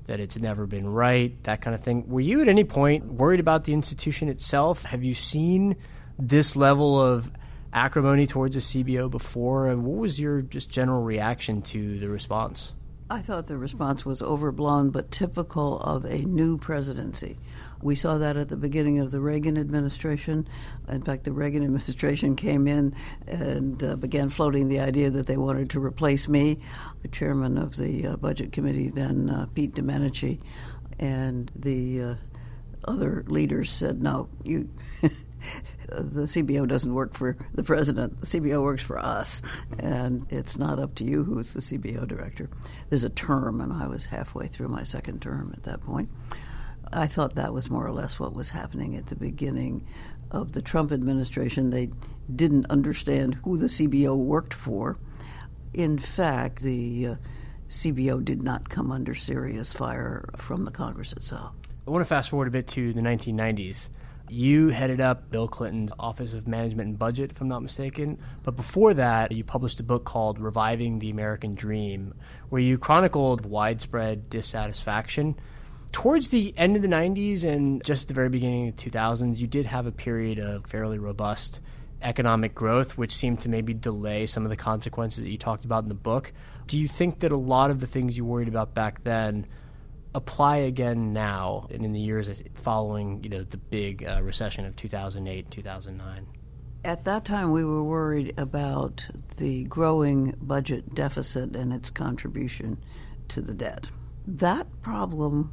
that 0.06 0.20
it's 0.20 0.38
never 0.38 0.66
been 0.66 0.88
right, 0.88 1.42
that 1.44 1.60
kind 1.60 1.74
of 1.74 1.82
thing. 1.82 2.08
Were 2.08 2.20
you 2.20 2.40
at 2.40 2.48
any 2.48 2.64
point 2.64 3.04
worried 3.04 3.40
about 3.40 3.64
the 3.64 3.72
institution 3.72 4.28
itself? 4.28 4.84
Have 4.84 5.04
you 5.04 5.14
seen 5.14 5.76
this 6.18 6.56
level 6.56 7.00
of 7.00 7.30
acrimony 7.72 8.26
towards 8.26 8.54
the 8.54 8.60
CBO 8.60 9.10
before? 9.10 9.68
And 9.68 9.84
what 9.84 9.98
was 9.98 10.18
your 10.18 10.40
just 10.42 10.70
general 10.70 11.02
reaction 11.02 11.60
to 11.62 11.98
the 11.98 12.08
response? 12.08 12.74
I 13.10 13.20
thought 13.20 13.46
the 13.46 13.58
response 13.58 14.06
was 14.06 14.22
overblown 14.22 14.88
but 14.88 15.10
typical 15.10 15.78
of 15.80 16.06
a 16.06 16.20
new 16.20 16.56
presidency. 16.56 17.38
We 17.82 17.96
saw 17.96 18.16
that 18.16 18.38
at 18.38 18.48
the 18.48 18.56
beginning 18.56 18.98
of 18.98 19.10
the 19.10 19.20
Reagan 19.20 19.58
administration. 19.58 20.48
In 20.88 21.02
fact, 21.02 21.24
the 21.24 21.32
Reagan 21.32 21.62
administration 21.64 22.34
came 22.34 22.66
in 22.66 22.94
and 23.26 23.82
uh, 23.84 23.96
began 23.96 24.30
floating 24.30 24.68
the 24.68 24.80
idea 24.80 25.10
that 25.10 25.26
they 25.26 25.36
wanted 25.36 25.68
to 25.70 25.80
replace 25.80 26.28
me, 26.28 26.60
the 27.02 27.08
chairman 27.08 27.58
of 27.58 27.76
the 27.76 28.06
uh, 28.06 28.16
budget 28.16 28.52
committee, 28.52 28.88
then 28.88 29.28
uh, 29.28 29.46
Pete 29.54 29.74
Domenici, 29.74 30.40
and 30.98 31.50
the 31.54 32.02
uh, 32.02 32.14
other 32.86 33.22
leaders 33.26 33.70
said, 33.70 34.02
"No, 34.02 34.28
you." 34.42 34.70
The 35.88 36.22
CBO 36.22 36.66
doesn't 36.66 36.92
work 36.92 37.14
for 37.14 37.36
the 37.54 37.62
president. 37.62 38.20
The 38.20 38.26
CBO 38.26 38.62
works 38.62 38.82
for 38.82 38.98
us, 38.98 39.42
and 39.78 40.26
it's 40.30 40.58
not 40.58 40.78
up 40.78 40.94
to 40.96 41.04
you 41.04 41.24
who's 41.24 41.52
the 41.52 41.60
CBO 41.60 42.06
director. 42.06 42.48
There's 42.88 43.04
a 43.04 43.10
term, 43.10 43.60
and 43.60 43.72
I 43.72 43.86
was 43.86 44.06
halfway 44.06 44.46
through 44.46 44.68
my 44.68 44.84
second 44.84 45.22
term 45.22 45.52
at 45.56 45.64
that 45.64 45.80
point. 45.82 46.10
I 46.92 47.06
thought 47.06 47.34
that 47.34 47.52
was 47.52 47.70
more 47.70 47.86
or 47.86 47.92
less 47.92 48.20
what 48.20 48.34
was 48.34 48.50
happening 48.50 48.96
at 48.96 49.06
the 49.06 49.16
beginning 49.16 49.86
of 50.30 50.52
the 50.52 50.62
Trump 50.62 50.92
administration. 50.92 51.70
They 51.70 51.90
didn't 52.34 52.66
understand 52.70 53.34
who 53.44 53.56
the 53.56 53.66
CBO 53.66 54.16
worked 54.16 54.54
for. 54.54 54.98
In 55.72 55.98
fact, 55.98 56.62
the 56.62 57.06
uh, 57.06 57.14
CBO 57.68 58.24
did 58.24 58.42
not 58.42 58.68
come 58.68 58.92
under 58.92 59.14
serious 59.14 59.72
fire 59.72 60.28
from 60.36 60.64
the 60.64 60.70
Congress 60.70 61.12
itself. 61.12 61.52
I 61.86 61.90
want 61.90 62.02
to 62.02 62.06
fast 62.06 62.30
forward 62.30 62.48
a 62.48 62.52
bit 62.52 62.68
to 62.68 62.92
the 62.92 63.00
1990s. 63.00 63.90
You 64.30 64.68
headed 64.68 65.00
up 65.00 65.30
Bill 65.30 65.46
Clinton's 65.46 65.92
Office 65.98 66.32
of 66.32 66.48
Management 66.48 66.88
and 66.88 66.98
Budget, 66.98 67.30
if 67.30 67.40
I'm 67.40 67.48
not 67.48 67.62
mistaken. 67.62 68.18
But 68.42 68.56
before 68.56 68.94
that, 68.94 69.32
you 69.32 69.44
published 69.44 69.80
a 69.80 69.82
book 69.82 70.04
called 70.04 70.38
Reviving 70.38 70.98
the 70.98 71.10
American 71.10 71.54
Dream, 71.54 72.14
where 72.48 72.60
you 72.60 72.78
chronicled 72.78 73.44
widespread 73.44 74.30
dissatisfaction. 74.30 75.36
Towards 75.92 76.30
the 76.30 76.54
end 76.56 76.74
of 76.74 76.82
the 76.82 76.88
90s 76.88 77.44
and 77.44 77.84
just 77.84 78.08
the 78.08 78.14
very 78.14 78.28
beginning 78.28 78.68
of 78.68 78.76
the 78.76 78.90
2000s, 78.90 79.36
you 79.38 79.46
did 79.46 79.66
have 79.66 79.86
a 79.86 79.92
period 79.92 80.38
of 80.38 80.66
fairly 80.66 80.98
robust 80.98 81.60
economic 82.02 82.54
growth, 82.54 82.98
which 82.98 83.12
seemed 83.12 83.40
to 83.40 83.48
maybe 83.48 83.74
delay 83.74 84.26
some 84.26 84.44
of 84.44 84.50
the 84.50 84.56
consequences 84.56 85.22
that 85.22 85.30
you 85.30 85.38
talked 85.38 85.64
about 85.64 85.82
in 85.82 85.88
the 85.88 85.94
book. 85.94 86.32
Do 86.66 86.78
you 86.78 86.88
think 86.88 87.20
that 87.20 87.32
a 87.32 87.36
lot 87.36 87.70
of 87.70 87.80
the 87.80 87.86
things 87.86 88.16
you 88.16 88.24
worried 88.24 88.48
about 88.48 88.74
back 88.74 89.04
then 89.04 89.46
apply 90.14 90.58
again 90.58 91.12
now 91.12 91.66
and 91.70 91.84
in 91.84 91.92
the 91.92 92.00
years 92.00 92.42
following, 92.54 93.22
you 93.22 93.30
know, 93.30 93.42
the 93.42 93.56
big 93.56 94.04
uh, 94.04 94.20
recession 94.22 94.64
of 94.64 94.76
2008, 94.76 95.50
2009? 95.50 96.26
At 96.84 97.04
that 97.04 97.24
time, 97.24 97.50
we 97.50 97.64
were 97.64 97.82
worried 97.82 98.34
about 98.36 99.08
the 99.38 99.64
growing 99.64 100.34
budget 100.40 100.94
deficit 100.94 101.56
and 101.56 101.72
its 101.72 101.90
contribution 101.90 102.78
to 103.28 103.40
the 103.40 103.54
debt. 103.54 103.88
That 104.26 104.66
problem 104.82 105.52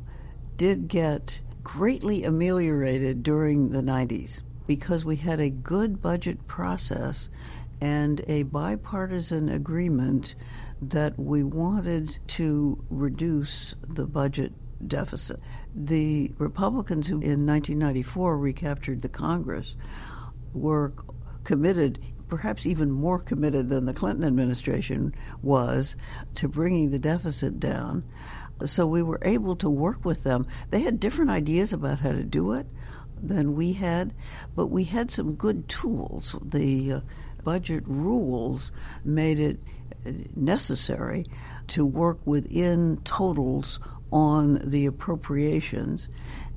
did 0.58 0.88
get 0.88 1.40
greatly 1.64 2.24
ameliorated 2.24 3.24
during 3.24 3.70
the 3.70 3.82
90s 3.82 4.42
because 4.68 5.06
we 5.06 5.16
had 5.16 5.40
a 5.40 5.50
good 5.50 6.02
budget 6.02 6.48
process 6.48 7.30
and 7.80 8.24
a 8.28 8.44
bipartisan 8.44 9.50
agreement 9.50 10.36
that 10.82 11.18
we 11.20 11.44
wanted 11.44 12.18
to 12.28 12.84
reduce 12.90 13.76
the 13.88 14.08
budget 14.08 14.54
deficit. 14.88 15.40
The 15.76 16.34
Republicans 16.38 17.08
who 17.08 17.16
in 17.16 17.46
1994 17.46 18.38
recaptured 18.38 19.02
the 19.02 19.10
Congress 19.10 19.76
were 20.54 20.94
committed, 21.44 22.00
perhaps 22.28 22.66
even 22.66 22.92
more 22.92 23.20
committed 23.20 23.70
than 23.70 23.86
the 23.86 23.94
Clinton 23.94 24.24
administration 24.24 25.14
was, 25.42 25.96
to 26.36 26.48
bringing 26.48 26.90
the 26.90 27.00
deficit 27.00 27.60
down. 27.60 28.04
So 28.66 28.86
we 28.86 29.04
were 29.04 29.20
able 29.24 29.56
to 29.58 29.70
work 29.70 30.06
with 30.06 30.24
them. 30.24 30.46
They 30.70 30.82
had 30.82 31.00
different 31.00 31.32
ideas 31.32 31.74
about 31.74 32.00
how 32.00 32.12
to 32.12 32.24
do 32.24 32.54
it 32.54 32.68
than 33.22 33.56
we 33.56 33.74
had, 33.74 34.14
but 34.56 34.68
we 34.68 34.84
had 34.86 35.12
some 35.12 35.36
good 35.36 35.68
tools. 35.68 36.36
The 36.42 36.94
uh, 36.94 37.00
budget 37.44 37.84
rules 37.86 38.72
made 39.04 39.40
it 39.40 39.60
necessary 40.36 41.26
to 41.68 41.86
work 41.86 42.20
within 42.26 42.98
totals 43.04 43.80
on 44.12 44.60
the 44.64 44.86
appropriations. 44.86 46.10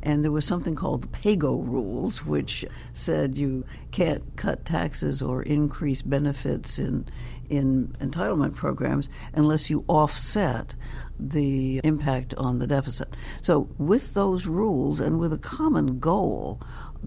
And 0.03 0.23
there 0.23 0.33
was 0.33 0.45
something 0.45 0.75
called 0.75 1.03
the 1.03 1.09
PAYGO 1.09 1.67
rules, 1.67 2.25
which 2.27 2.65
said 2.93 3.39
you 3.39 3.65
can't 3.91 4.23
cut 4.37 4.65
taxes 4.65 5.23
or 5.23 5.43
increase 5.43 6.03
benefits 6.03 6.79
in 6.79 7.07
in 7.51 7.89
entitlement 8.01 8.55
programs 8.55 9.09
unless 9.35 9.69
you 9.69 9.85
offset 9.87 10.75
the 11.19 11.81
impact 11.85 12.35
on 12.35 12.59
the 12.59 12.67
deficit. 12.67 13.09
So, 13.43 13.69
with 13.79 14.15
those 14.15 14.47
rules 14.47 15.01
and 15.01 15.19
with 15.19 15.33
a 15.33 15.39
common 15.39 15.99
goal 15.99 16.61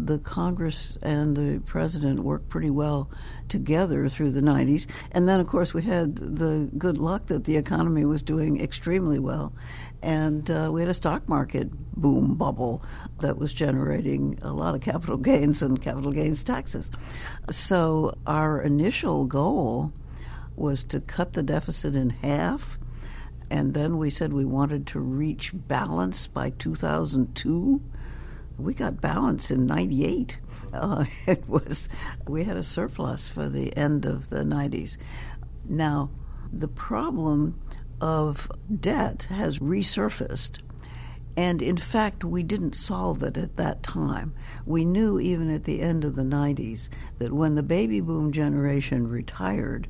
the 0.05 0.19
Congress 0.19 0.97
and 1.01 1.35
the 1.35 1.59
president 1.65 2.19
worked 2.19 2.49
pretty 2.49 2.69
well 2.69 3.09
together 3.49 4.07
through 4.07 4.31
the 4.31 4.41
90s. 4.41 4.85
And 5.11 5.27
then, 5.27 5.39
of 5.39 5.47
course, 5.47 5.73
we 5.73 5.81
had 5.81 6.15
the 6.15 6.69
good 6.77 6.97
luck 6.97 7.25
that 7.27 7.45
the 7.45 7.57
economy 7.57 8.05
was 8.05 8.23
doing 8.23 8.61
extremely 8.61 9.19
well. 9.19 9.53
And 10.01 10.49
uh, 10.51 10.69
we 10.71 10.81
had 10.81 10.89
a 10.89 10.93
stock 10.93 11.27
market 11.27 11.71
boom 11.95 12.35
bubble 12.35 12.83
that 13.21 13.37
was 13.37 13.53
generating 13.53 14.37
a 14.41 14.53
lot 14.53 14.75
of 14.75 14.81
capital 14.81 15.17
gains 15.17 15.61
and 15.61 15.81
capital 15.81 16.11
gains 16.11 16.43
taxes. 16.43 16.91
So, 17.49 18.17
our 18.27 18.61
initial 18.61 19.25
goal 19.25 19.91
was 20.55 20.83
to 20.85 20.99
cut 20.99 21.33
the 21.33 21.43
deficit 21.43 21.95
in 21.95 22.09
half. 22.09 22.77
And 23.49 23.73
then 23.73 23.97
we 23.97 24.09
said 24.09 24.33
we 24.33 24.43
wanted 24.43 24.85
to 24.87 24.99
reach 24.99 25.51
balance 25.53 26.27
by 26.27 26.49
2002 26.49 27.81
we 28.57 28.73
got 28.73 29.01
balance 29.01 29.51
in 29.51 29.65
98. 29.65 30.39
Uh, 30.73 31.05
it 31.27 31.47
was, 31.47 31.89
we 32.27 32.43
had 32.43 32.57
a 32.57 32.63
surplus 32.63 33.27
for 33.27 33.49
the 33.49 33.75
end 33.77 34.05
of 34.05 34.29
the 34.29 34.43
90s. 34.43 34.97
Now, 35.65 36.09
the 36.51 36.67
problem 36.67 37.59
of 37.99 38.51
debt 38.79 39.27
has 39.29 39.59
resurfaced. 39.59 40.59
And 41.35 41.61
in 41.61 41.77
fact, 41.77 42.23
we 42.23 42.41
didn't 42.41 42.73
solve 42.73 43.21
it 43.21 43.37
at 43.37 43.57
that 43.57 43.83
time. 43.83 44.33
We 44.65 44.85
knew 44.85 45.19
even 45.19 45.51
at 45.53 45.65
the 45.65 45.81
end 45.81 46.03
of 46.03 46.15
the 46.15 46.23
90s 46.23 46.89
that 47.19 47.31
when 47.31 47.53
the 47.53 47.63
baby 47.63 48.01
boom 48.01 48.31
generation 48.31 49.07
retired, 49.07 49.87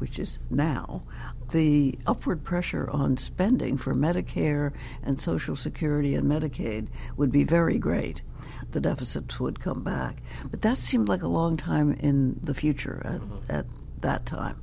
which 0.00 0.18
is 0.18 0.38
now, 0.48 1.02
the 1.50 1.98
upward 2.06 2.42
pressure 2.42 2.88
on 2.90 3.16
spending 3.16 3.76
for 3.76 3.94
Medicare 3.94 4.72
and 5.02 5.20
Social 5.20 5.54
Security 5.54 6.14
and 6.14 6.30
Medicaid 6.30 6.88
would 7.16 7.30
be 7.30 7.44
very 7.44 7.78
great. 7.78 8.22
The 8.70 8.80
deficits 8.80 9.38
would 9.38 9.60
come 9.60 9.82
back. 9.82 10.22
But 10.50 10.62
that 10.62 10.78
seemed 10.78 11.08
like 11.08 11.22
a 11.22 11.28
long 11.28 11.56
time 11.56 11.92
in 11.92 12.40
the 12.42 12.54
future 12.54 13.02
at, 13.04 13.20
mm-hmm. 13.20 13.52
at 13.52 13.66
that 14.00 14.24
time. 14.24 14.60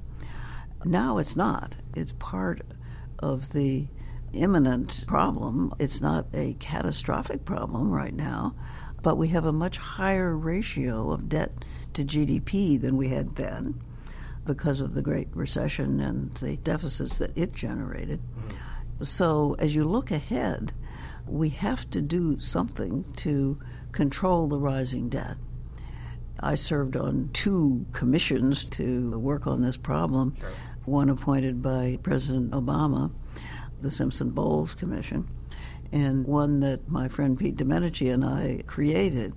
Now 0.83 1.19
it's 1.19 1.35
not. 1.35 1.75
It's 1.95 2.13
part 2.13 2.61
of 3.19 3.53
the 3.53 3.87
imminent 4.33 5.05
problem. 5.07 5.73
It's 5.79 6.01
not 6.01 6.25
a 6.33 6.55
catastrophic 6.59 7.45
problem 7.45 7.91
right 7.91 8.13
now, 8.13 8.55
but 9.03 9.17
we 9.17 9.27
have 9.29 9.45
a 9.45 9.53
much 9.53 9.77
higher 9.77 10.35
ratio 10.35 11.11
of 11.11 11.29
debt 11.29 11.51
to 11.93 12.03
GDP 12.03 12.79
than 12.79 12.97
we 12.97 13.09
had 13.09 13.35
then 13.35 13.81
because 14.47 14.81
of 14.81 14.93
the 14.93 15.01
Great 15.01 15.27
Recession 15.33 15.99
and 15.99 16.33
the 16.35 16.57
deficits 16.57 17.19
that 17.19 17.37
it 17.37 17.53
generated. 17.53 18.19
Mm-hmm. 18.19 19.03
So, 19.03 19.55
as 19.59 19.75
you 19.75 19.83
look 19.83 20.09
ahead, 20.09 20.73
we 21.27 21.49
have 21.49 21.89
to 21.91 22.01
do 22.01 22.39
something 22.39 23.05
to 23.17 23.59
control 23.91 24.47
the 24.47 24.59
rising 24.59 25.09
debt. 25.09 25.35
I 26.39 26.55
served 26.55 26.95
on 26.95 27.29
two 27.33 27.85
commissions 27.93 28.63
to 28.65 29.19
work 29.19 29.45
on 29.45 29.61
this 29.61 29.77
problem. 29.77 30.35
Sure. 30.39 30.49
One 30.85 31.09
appointed 31.09 31.61
by 31.61 31.99
President 32.01 32.51
Obama, 32.51 33.11
the 33.81 33.91
Simpson 33.91 34.29
Bowles 34.29 34.73
Commission, 34.73 35.27
and 35.91 36.25
one 36.25 36.61
that 36.61 36.89
my 36.89 37.07
friend 37.07 37.37
Pete 37.37 37.57
Domenici 37.57 38.11
and 38.11 38.23
I 38.23 38.63
created 38.67 39.33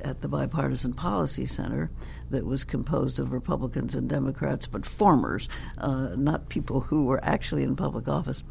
at 0.00 0.20
the 0.20 0.28
Bipartisan 0.28 0.92
Policy 0.92 1.46
Center 1.46 1.90
that 2.32 2.44
was 2.44 2.64
composed 2.64 3.18
of 3.18 3.32
Republicans 3.32 3.94
and 3.94 4.08
Democrats, 4.08 4.66
but 4.66 4.84
formers, 4.84 5.48
uh, 5.78 6.14
not 6.16 6.48
people 6.48 6.80
who 6.80 7.04
were 7.06 7.24
actually 7.24 7.62
in 7.62 7.76
public 7.76 8.08
office. 8.08 8.42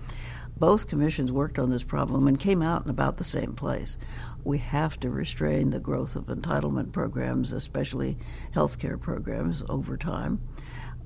Both 0.58 0.88
commissions 0.88 1.32
worked 1.32 1.58
on 1.58 1.72
this 1.72 1.84
problem 1.84 2.28
and 2.28 2.40
came 2.40 2.62
out 2.62 2.86
in 2.86 2.90
about 2.90 3.18
the 3.18 3.24
same 3.24 3.54
place. 3.54 3.98
We 4.44 4.60
have 4.60 5.00
to 5.00 5.10
restrain 5.10 5.72
the 5.72 5.80
growth 5.80 6.16
of 6.16 6.26
entitlement 6.26 6.92
programs, 6.92 7.52
especially 7.52 8.18
health 8.52 8.80
care 8.80 8.98
programs, 8.98 9.64
over 9.68 9.98
time. 9.98 10.40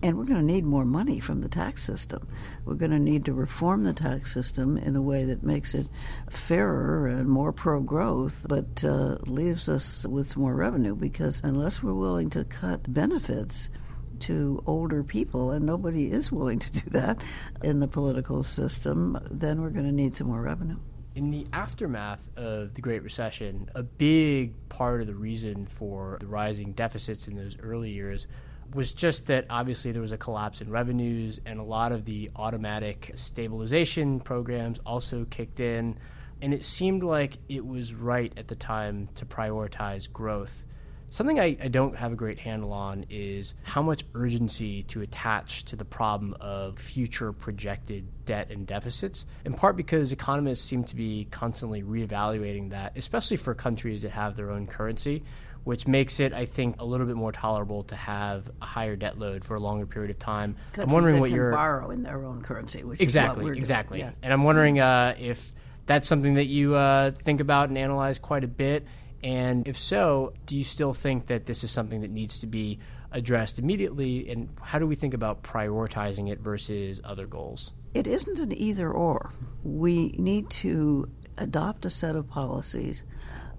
And 0.06 0.20
we're 0.20 0.26
going 0.26 0.40
to 0.40 0.46
need 0.46 0.66
more 0.66 0.86
money 0.86 1.20
from 1.20 1.42
the 1.42 1.50
tax 1.50 1.84
system. 1.84 2.28
We're 2.64 2.76
going 2.76 2.92
to 2.92 3.00
need 3.00 3.26
to 3.26 3.34
reform 3.34 3.86
the 3.86 3.94
tax 3.94 4.32
system 4.32 4.78
in 4.78 4.96
a 4.96 5.02
way 5.02 5.24
that 5.24 5.42
makes 5.42 5.74
it 5.74 5.88
fairer 6.30 7.08
and 7.08 7.28
more 7.28 7.52
pro 7.52 7.80
growth, 7.80 8.46
but 8.48 8.84
uh, 8.84 9.18
leaves 9.26 9.68
us 9.68 10.06
with 10.06 10.38
more 10.38 10.54
revenue 10.54 10.96
because 10.96 11.42
unless 11.44 11.82
we're 11.82 11.96
willing 11.96 12.30
to 12.30 12.44
cut 12.44 12.94
benefits, 12.94 13.72
to 14.20 14.62
older 14.68 15.04
people, 15.04 15.50
and 15.50 15.66
nobody 15.66 16.12
is 16.12 16.32
willing 16.32 16.60
to 16.60 16.72
do 16.72 16.88
that 16.92 17.20
in 17.64 17.80
the 17.80 17.88
political 17.88 18.44
system, 18.44 19.18
then 19.32 19.60
we're 19.60 19.72
going 19.72 19.88
to 19.88 19.92
need 19.92 20.16
some 20.16 20.28
more 20.28 20.42
revenue. 20.42 20.78
In 21.16 21.32
the 21.32 21.48
aftermath 21.52 22.30
of 22.38 22.76
the 22.76 22.82
Great 22.82 23.02
Recession, 23.02 23.72
a 23.74 23.82
big 23.82 24.54
part 24.70 25.02
of 25.02 25.08
the 25.08 25.16
reason 25.16 25.66
for 25.66 26.18
the 26.20 26.28
rising 26.28 26.74
deficits 26.74 27.28
in 27.28 27.36
those 27.36 27.58
early 27.60 27.90
years 27.90 28.28
was 28.74 28.94
just 28.94 29.28
that 29.28 29.46
obviously 29.50 29.92
there 29.92 30.02
was 30.02 30.12
a 30.12 30.18
collapse 30.18 30.62
in 30.62 30.70
revenues 30.70 31.40
and 31.46 31.60
a 31.60 31.64
lot 31.64 31.92
of 31.92 32.06
the 32.06 32.32
automatic 32.36 33.12
stabilization 33.16 34.20
programs 34.20 34.80
also 34.86 35.26
kicked 35.30 35.60
in. 35.60 35.98
And 36.42 36.54
it 36.54 36.66
seemed 36.66 37.04
like 37.04 37.38
it 37.48 37.66
was 37.66 37.94
right 37.94 38.34
at 38.38 38.48
the 38.48 38.56
time 38.56 39.10
to 39.16 39.26
prioritize 39.26 40.12
growth. 40.12 40.66
Something 41.10 41.40
I, 41.40 41.56
I, 41.62 41.68
don't 41.70 41.96
have 41.96 42.12
a 42.12 42.16
great 42.16 42.40
handle 42.40 42.74
on 42.74 43.06
is 43.10 43.54
how 43.64 43.82
much 43.82 44.04
urgency 44.16 44.84
to 44.84 45.02
attach 45.02 45.64
to 45.66 45.78
the 45.78 45.86
problem 45.86 46.36
of 46.42 46.78
future 46.78 47.32
projected 47.32 48.06
debt 48.26 48.52
and 48.52 48.68
deficits, 48.68 49.26
in 49.46 49.54
part 49.54 49.78
because 49.78 50.12
economists 50.12 50.66
seem 50.66 50.84
to 50.86 50.96
be 50.96 51.28
constantly 51.32 51.84
reevaluating 51.84 52.72
that, 52.72 52.98
especially 52.98 53.38
for 53.38 53.54
countries 53.54 54.02
that 54.02 54.12
have 54.12 54.36
their 54.36 54.52
own 54.52 54.68
currency 54.68 55.24
which 55.66 55.88
makes 55.88 56.20
it, 56.20 56.32
I 56.32 56.46
think, 56.46 56.80
a 56.80 56.86
little 56.86 57.08
bit 57.08 57.16
more 57.16 57.32
tolerable 57.32 57.84
to 57.86 57.96
have 57.96 58.50
a 58.62 58.66
higher 58.66 58.96
debt 58.96 59.20
load 59.20 59.44
for 59.44 59.56
a 59.56 59.60
longer 59.60 59.86
period 59.86 60.12
of 60.12 60.20
time. 60.20 60.56
Countries 60.74 60.88
I'm 60.88 60.94
wondering 60.94 61.20
what 61.20 61.32
you're 61.32 61.52
borrow 61.52 61.90
in 61.90 62.04
their 62.04 62.24
own 62.24 62.42
currency, 62.44 62.84
which 62.84 63.02
exactly, 63.02 63.58
exactly. 63.58 64.00
Yeah. 64.00 64.12
And 64.22 64.32
I'm 64.32 64.44
wondering 64.44 64.80
uh, 64.80 65.16
if 65.20 65.54
that's 65.88 66.08
something 66.08 66.36
that 66.36 66.46
you 66.46 66.76
uh, 66.76 67.12
think 67.12 67.42
about 67.42 67.70
and 67.70 67.78
analyze 67.78 68.20
quite 68.20 68.44
a 68.44 68.48
bit. 68.48 68.86
And 69.24 69.68
if 69.68 69.78
so, 69.78 70.34
do 70.46 70.56
you 70.56 70.64
still 70.64 70.94
think 70.94 71.28
that 71.28 71.48
this 71.48 71.64
is 71.64 71.72
something 71.72 72.02
that 72.02 72.12
needs 72.12 72.42
to 72.42 72.48
be 72.48 72.78
addressed 73.12 73.58
immediately? 73.58 74.30
And 74.30 74.50
how 74.62 74.78
do 74.78 74.86
we 74.86 74.96
think 74.96 75.16
about 75.16 75.42
prioritizing 75.42 76.32
it 76.32 76.42
versus 76.42 77.02
other 77.04 77.26
goals? 77.26 77.72
It 77.96 78.06
isn't 78.06 78.40
an 78.40 78.56
either 78.56 78.92
or. 78.92 79.34
We 79.64 80.10
need 80.20 80.52
to 80.52 81.10
adopt 81.40 81.88
a 81.88 81.90
set 81.90 82.16
of 82.16 82.30
policies 82.30 83.04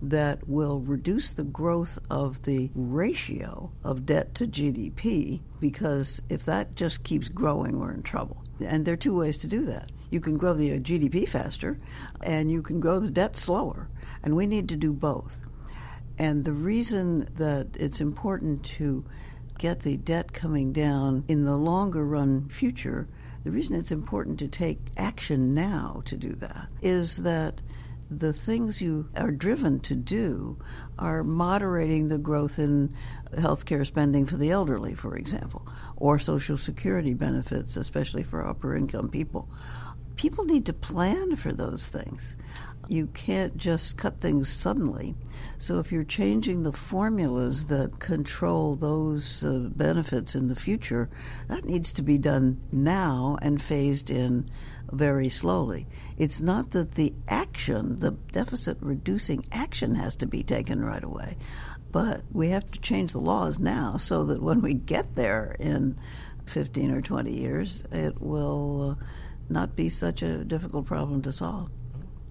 that 0.02 0.48
will 0.48 0.80
reduce 0.80 1.32
the 1.32 1.44
growth 1.44 1.98
of 2.10 2.42
the 2.42 2.70
ratio 2.74 3.70
of 3.84 4.06
debt 4.06 4.34
to 4.36 4.46
GDP 4.46 5.40
because 5.60 6.20
if 6.28 6.44
that 6.44 6.74
just 6.76 7.04
keeps 7.04 7.28
growing, 7.28 7.78
we're 7.78 7.92
in 7.92 8.02
trouble. 8.02 8.42
And 8.64 8.84
there 8.84 8.94
are 8.94 8.98
two 8.98 9.16
ways 9.16 9.38
to 9.38 9.46
do 9.46 9.64
that. 9.66 9.90
You 10.10 10.20
can 10.20 10.36
grow 10.36 10.54
the 10.54 10.72
uh, 10.72 10.78
GDP 10.78 11.28
faster 11.28 11.78
and 12.22 12.50
you 12.50 12.62
can 12.62 12.80
grow 12.80 13.00
the 13.00 13.10
debt 13.10 13.36
slower. 13.36 13.88
And 14.22 14.36
we 14.36 14.46
need 14.46 14.68
to 14.70 14.76
do 14.76 14.92
both. 14.92 15.46
And 16.18 16.44
the 16.44 16.52
reason 16.52 17.28
that 17.34 17.76
it's 17.78 18.00
important 18.00 18.64
to 18.64 19.04
get 19.58 19.80
the 19.80 19.96
debt 19.96 20.32
coming 20.32 20.72
down 20.72 21.24
in 21.28 21.44
the 21.44 21.56
longer 21.56 22.04
run 22.04 22.48
future, 22.48 23.08
the 23.44 23.50
reason 23.50 23.76
it's 23.76 23.92
important 23.92 24.38
to 24.38 24.48
take 24.48 24.78
action 24.96 25.54
now 25.54 26.02
to 26.06 26.16
do 26.16 26.32
that 26.34 26.68
is 26.82 27.18
that 27.18 27.60
the 28.10 28.32
things 28.32 28.80
you 28.80 29.08
are 29.16 29.30
driven 29.30 29.80
to 29.80 29.94
do 29.94 30.58
are 30.98 31.24
moderating 31.24 32.08
the 32.08 32.18
growth 32.18 32.58
in 32.58 32.94
healthcare 33.32 33.86
spending 33.86 34.26
for 34.26 34.36
the 34.36 34.50
elderly, 34.50 34.94
for 34.94 35.16
example, 35.16 35.66
or 35.96 36.18
Social 36.18 36.56
Security 36.56 37.14
benefits, 37.14 37.76
especially 37.76 38.22
for 38.22 38.46
upper 38.46 38.76
income 38.76 39.08
people. 39.08 39.48
People 40.14 40.44
need 40.44 40.64
to 40.66 40.72
plan 40.72 41.36
for 41.36 41.52
those 41.52 41.88
things. 41.88 42.36
You 42.88 43.08
can't 43.08 43.56
just 43.56 43.96
cut 43.96 44.20
things 44.20 44.48
suddenly. 44.48 45.14
So, 45.58 45.78
if 45.78 45.90
you're 45.90 46.04
changing 46.04 46.62
the 46.62 46.72
formulas 46.72 47.66
that 47.66 47.98
control 47.98 48.76
those 48.76 49.42
uh, 49.42 49.68
benefits 49.74 50.34
in 50.34 50.48
the 50.48 50.54
future, 50.54 51.10
that 51.48 51.64
needs 51.64 51.92
to 51.94 52.02
be 52.02 52.18
done 52.18 52.60
now 52.70 53.38
and 53.42 53.60
phased 53.60 54.10
in 54.10 54.48
very 54.92 55.28
slowly. 55.28 55.86
It's 56.16 56.40
not 56.40 56.70
that 56.70 56.92
the 56.92 57.14
action, 57.28 57.96
the 57.96 58.12
deficit 58.32 58.78
reducing 58.80 59.44
action, 59.50 59.96
has 59.96 60.16
to 60.16 60.26
be 60.26 60.42
taken 60.42 60.84
right 60.84 61.02
away, 61.02 61.36
but 61.90 62.22
we 62.32 62.50
have 62.50 62.70
to 62.70 62.80
change 62.80 63.12
the 63.12 63.20
laws 63.20 63.58
now 63.58 63.96
so 63.96 64.24
that 64.26 64.42
when 64.42 64.60
we 64.60 64.74
get 64.74 65.14
there 65.14 65.56
in 65.58 65.98
15 66.46 66.90
or 66.92 67.02
20 67.02 67.32
years, 67.32 67.84
it 67.90 68.20
will 68.20 68.96
uh, 69.00 69.04
not 69.48 69.76
be 69.76 69.88
such 69.88 70.22
a 70.22 70.44
difficult 70.44 70.86
problem 70.86 71.22
to 71.22 71.32
solve. 71.32 71.70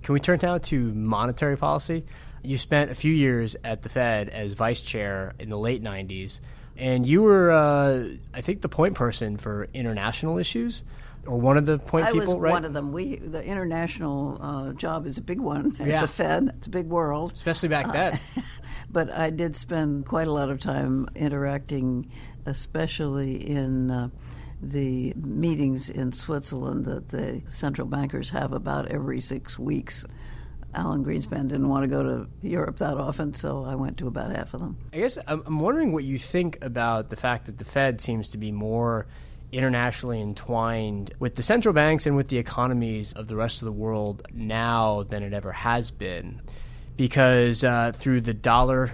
Can 0.06 0.14
we 0.14 0.20
turn 0.20 0.40
now 0.44 0.60
to 0.60 0.94
monetary 0.94 1.58
policy? 1.58 2.06
You 2.44 2.60
spent 2.60 2.92
a 2.92 2.96
few 2.96 3.12
years 3.12 3.56
at 3.64 3.82
the 3.82 3.90
Fed 3.90 4.30
as 4.30 4.54
vice 4.54 4.82
chair 4.82 5.34
in 5.40 5.50
the 5.50 5.58
late 5.58 5.82
90s, 5.82 6.42
and 6.78 7.08
you 7.08 7.24
were, 7.24 7.52
uh, 7.52 8.10
I 8.32 8.42
think, 8.42 8.62
the 8.62 8.70
point 8.70 8.94
person 8.94 9.38
for 9.38 9.68
international 9.74 10.38
issues 10.38 10.84
or 11.26 11.40
one 11.40 11.58
of 11.58 11.66
the 11.66 11.80
point 11.80 12.06
people. 12.06 12.20
I 12.22 12.24
people, 12.24 12.36
was 12.36 12.42
right? 12.44 12.52
one 12.52 12.66
of 12.66 12.74
them. 12.74 12.92
We 12.92 13.16
the 13.16 13.44
international 13.44 14.38
uh, 14.40 14.74
job 14.74 15.08
is 15.08 15.18
a 15.18 15.24
big 15.24 15.40
one 15.40 15.76
at 15.80 15.88
Yeah. 15.88 16.02
the 16.02 16.08
Fed. 16.08 16.54
It's 16.58 16.68
a 16.68 16.70
big 16.70 16.86
world. 16.86 17.34
Especially 17.34 17.70
back 17.70 17.92
then. 17.92 18.20
but 18.92 19.10
I 19.12 19.32
did 19.32 19.56
spend 19.58 20.06
quite 20.06 20.28
a 20.28 20.32
lot 20.32 20.52
of 20.52 20.60
time 20.60 21.10
interacting, 21.16 22.12
especially 22.46 23.38
in 23.38 23.90
uh, 23.90 24.10
the 24.62 25.14
meetings 25.16 25.90
in 25.90 26.12
Switzerland 26.12 26.86
that 26.86 27.10
the 27.10 27.42
central 27.48 27.88
bankers 27.88 28.30
have 28.30 28.54
about 28.54 28.88
every 28.88 29.22
six 29.22 29.60
weeks. 29.60 30.06
Alan 30.74 31.06
Greenspan 31.06 31.48
didn't 31.48 31.70
want 31.70 31.84
to 31.84 31.88
go 31.88 32.04
to 32.04 32.28
Europe 32.42 32.78
that 32.80 32.98
often, 32.98 33.34
so 33.34 33.64
I 33.64 33.76
went 33.76 33.98
to 33.98 34.08
about 34.08 34.36
half 34.36 34.54
of 34.54 34.60
them. 34.60 34.78
I 34.94 34.98
guess 34.98 35.18
I'm, 35.26 35.60
wondering 35.60 35.94
what 35.94 36.04
you 36.04 36.18
think 36.18 36.58
about 36.62 37.10
the 37.10 37.16
fact 37.16 37.46
that 37.46 37.58
the 37.58 37.66
Fed 37.66 38.02
seems 38.02 38.30
to 38.32 38.38
be 38.38 38.52
more 38.52 39.08
internationally 39.52 40.20
entwined 40.20 41.14
with 41.20 41.36
the 41.36 41.44
central 41.44 41.74
banks 41.74 42.06
and 42.06 42.16
with 42.16 42.28
the 42.28 42.38
economies 42.38 43.14
of 43.14 43.28
the 43.28 43.36
rest 43.38 43.62
of 43.62 43.66
the 43.66 43.72
world 43.72 44.28
now 44.34 45.04
than 45.04 45.24
it 45.24 45.34
ever 45.34 45.54
has 45.54 45.92
been. 45.92 46.42
Because 46.98 47.64
uh, 47.64 47.94
through 47.94 48.22
the 48.22 48.34
dollar 48.34 48.92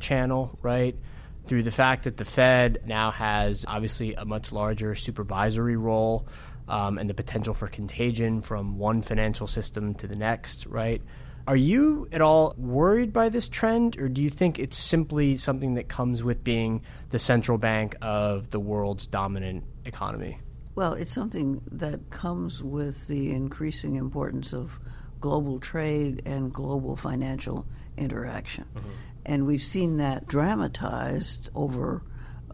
channel, 0.00 0.58
right? 0.60 0.96
Through 1.44 1.64
the 1.64 1.70
fact 1.70 2.04
that 2.04 2.16
the 2.16 2.24
Fed 2.24 2.82
now 2.86 3.10
has 3.10 3.64
obviously 3.66 4.14
a 4.14 4.24
much 4.24 4.52
larger 4.52 4.94
supervisory 4.94 5.76
role 5.76 6.28
um, 6.68 6.98
and 6.98 7.10
the 7.10 7.14
potential 7.14 7.52
for 7.52 7.66
contagion 7.66 8.40
from 8.40 8.78
one 8.78 9.02
financial 9.02 9.46
system 9.46 9.94
to 9.96 10.06
the 10.06 10.16
next, 10.16 10.66
right? 10.66 11.02
Are 11.46 11.56
you 11.56 12.08
at 12.12 12.20
all 12.20 12.54
worried 12.56 13.12
by 13.12 13.28
this 13.28 13.48
trend, 13.48 13.98
or 13.98 14.08
do 14.08 14.22
you 14.22 14.30
think 14.30 14.60
it's 14.60 14.78
simply 14.78 15.36
something 15.36 15.74
that 15.74 15.88
comes 15.88 16.22
with 16.22 16.44
being 16.44 16.82
the 17.10 17.18
central 17.18 17.58
bank 17.58 17.96
of 18.00 18.50
the 18.50 18.60
world's 18.60 19.08
dominant 19.08 19.64
economy? 19.84 20.38
Well, 20.76 20.94
it's 20.94 21.12
something 21.12 21.60
that 21.72 22.10
comes 22.10 22.62
with 22.62 23.08
the 23.08 23.32
increasing 23.32 23.96
importance 23.96 24.52
of 24.52 24.78
global 25.20 25.58
trade 25.58 26.22
and 26.24 26.52
global 26.52 26.94
financial 26.96 27.66
interaction. 27.98 28.64
And 29.24 29.46
we've 29.46 29.62
seen 29.62 29.98
that 29.98 30.26
dramatized 30.26 31.50
over 31.54 32.02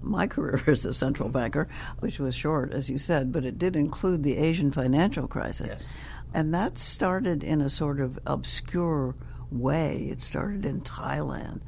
my 0.00 0.26
career 0.26 0.62
as 0.66 0.84
a 0.84 0.94
central 0.94 1.28
banker, 1.28 1.68
which 2.00 2.18
was 2.18 2.34
short, 2.34 2.72
as 2.72 2.88
you 2.90 2.98
said, 2.98 3.32
but 3.32 3.44
it 3.44 3.58
did 3.58 3.76
include 3.76 4.22
the 4.22 4.36
Asian 4.36 4.70
financial 4.70 5.26
crisis. 5.26 5.82
And 6.34 6.52
that 6.54 6.78
started 6.78 7.42
in 7.42 7.60
a 7.60 7.70
sort 7.70 8.00
of 8.00 8.18
obscure 8.26 9.14
way. 9.50 10.08
It 10.10 10.20
started 10.20 10.66
in 10.66 10.82
Thailand. 10.82 11.60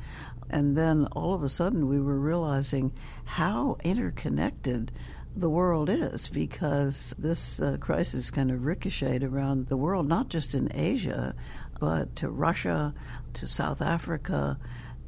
And 0.51 0.77
then 0.77 1.07
all 1.13 1.33
of 1.33 1.43
a 1.43 1.49
sudden 1.49 1.89
we 1.89 2.01
were 2.01 2.19
realizing 2.19 2.93
how 3.25 3.79
interconnected 3.85 4.93
the 5.35 5.49
world 5.49 5.89
is 5.89 6.27
because 6.27 7.15
this 7.17 7.61
uh, 7.61 7.77
crisis 7.81 8.31
kind 8.31 8.51
of 8.51 8.65
ricocheted 8.65 9.23
around 9.23 9.69
the 9.69 9.77
world, 9.77 10.09
not 10.09 10.29
just 10.29 10.55
in 10.55 10.69
Asia, 10.75 11.35
but 11.79 12.17
to 12.17 12.29
Russia, 12.29 12.93
to 13.35 13.47
South 13.47 13.81
Africa, 13.81 14.59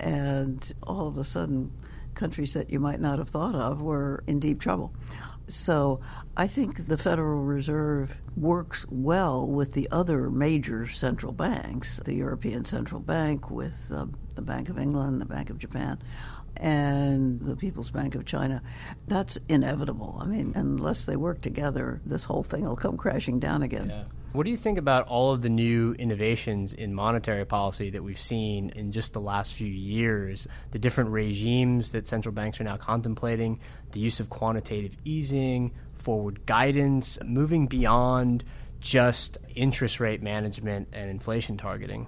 and 0.02 0.72
all 0.82 1.06
of 1.06 1.16
a 1.16 1.24
sudden 1.24 1.72
countries 2.14 2.52
that 2.54 2.70
you 2.70 2.78
might 2.78 3.00
not 3.00 3.18
have 3.18 3.30
thought 3.30 3.54
of 3.54 3.80
were 3.80 4.22
in 4.26 4.38
deep 4.38 4.60
trouble. 4.60 4.92
So 5.48 6.00
I 6.36 6.46
think 6.46 6.86
the 6.86 6.96
Federal 6.96 7.42
Reserve 7.42 8.16
works 8.36 8.86
well 8.88 9.46
with 9.46 9.72
the 9.72 9.88
other 9.90 10.30
major 10.30 10.86
central 10.86 11.32
banks, 11.32 12.00
the 12.04 12.14
European 12.14 12.64
Central 12.64 13.00
Bank, 13.00 13.50
with 13.50 13.90
uh, 13.94 14.06
the 14.34 14.42
Bank 14.42 14.68
of 14.68 14.78
England, 14.78 15.20
the 15.20 15.26
Bank 15.26 15.50
of 15.50 15.58
Japan, 15.58 15.98
and 16.56 17.40
the 17.40 17.56
People's 17.56 17.90
Bank 17.90 18.14
of 18.14 18.24
China. 18.24 18.62
That's 19.08 19.38
inevitable. 19.48 20.18
I 20.20 20.26
mean, 20.26 20.52
unless 20.54 21.04
they 21.04 21.16
work 21.16 21.40
together, 21.40 22.00
this 22.04 22.24
whole 22.24 22.42
thing 22.42 22.64
will 22.64 22.76
come 22.76 22.96
crashing 22.96 23.38
down 23.38 23.62
again. 23.62 23.92
What 24.32 24.44
do 24.44 24.50
you 24.50 24.56
think 24.56 24.78
about 24.78 25.08
all 25.08 25.32
of 25.32 25.42
the 25.42 25.50
new 25.50 25.92
innovations 25.98 26.72
in 26.72 26.94
monetary 26.94 27.44
policy 27.44 27.90
that 27.90 28.02
we've 28.02 28.18
seen 28.18 28.70
in 28.70 28.90
just 28.90 29.12
the 29.12 29.20
last 29.20 29.52
few 29.52 29.66
years? 29.66 30.48
The 30.70 30.78
different 30.78 31.10
regimes 31.10 31.92
that 31.92 32.08
central 32.08 32.34
banks 32.34 32.58
are 32.58 32.64
now 32.64 32.78
contemplating, 32.78 33.60
the 33.90 34.00
use 34.00 34.20
of 34.20 34.30
quantitative 34.30 34.96
easing, 35.04 35.72
forward 35.96 36.46
guidance, 36.46 37.18
moving 37.22 37.66
beyond 37.66 38.42
just 38.80 39.36
interest 39.54 40.00
rate 40.00 40.22
management 40.22 40.88
and 40.94 41.10
inflation 41.10 41.58
targeting. 41.58 42.06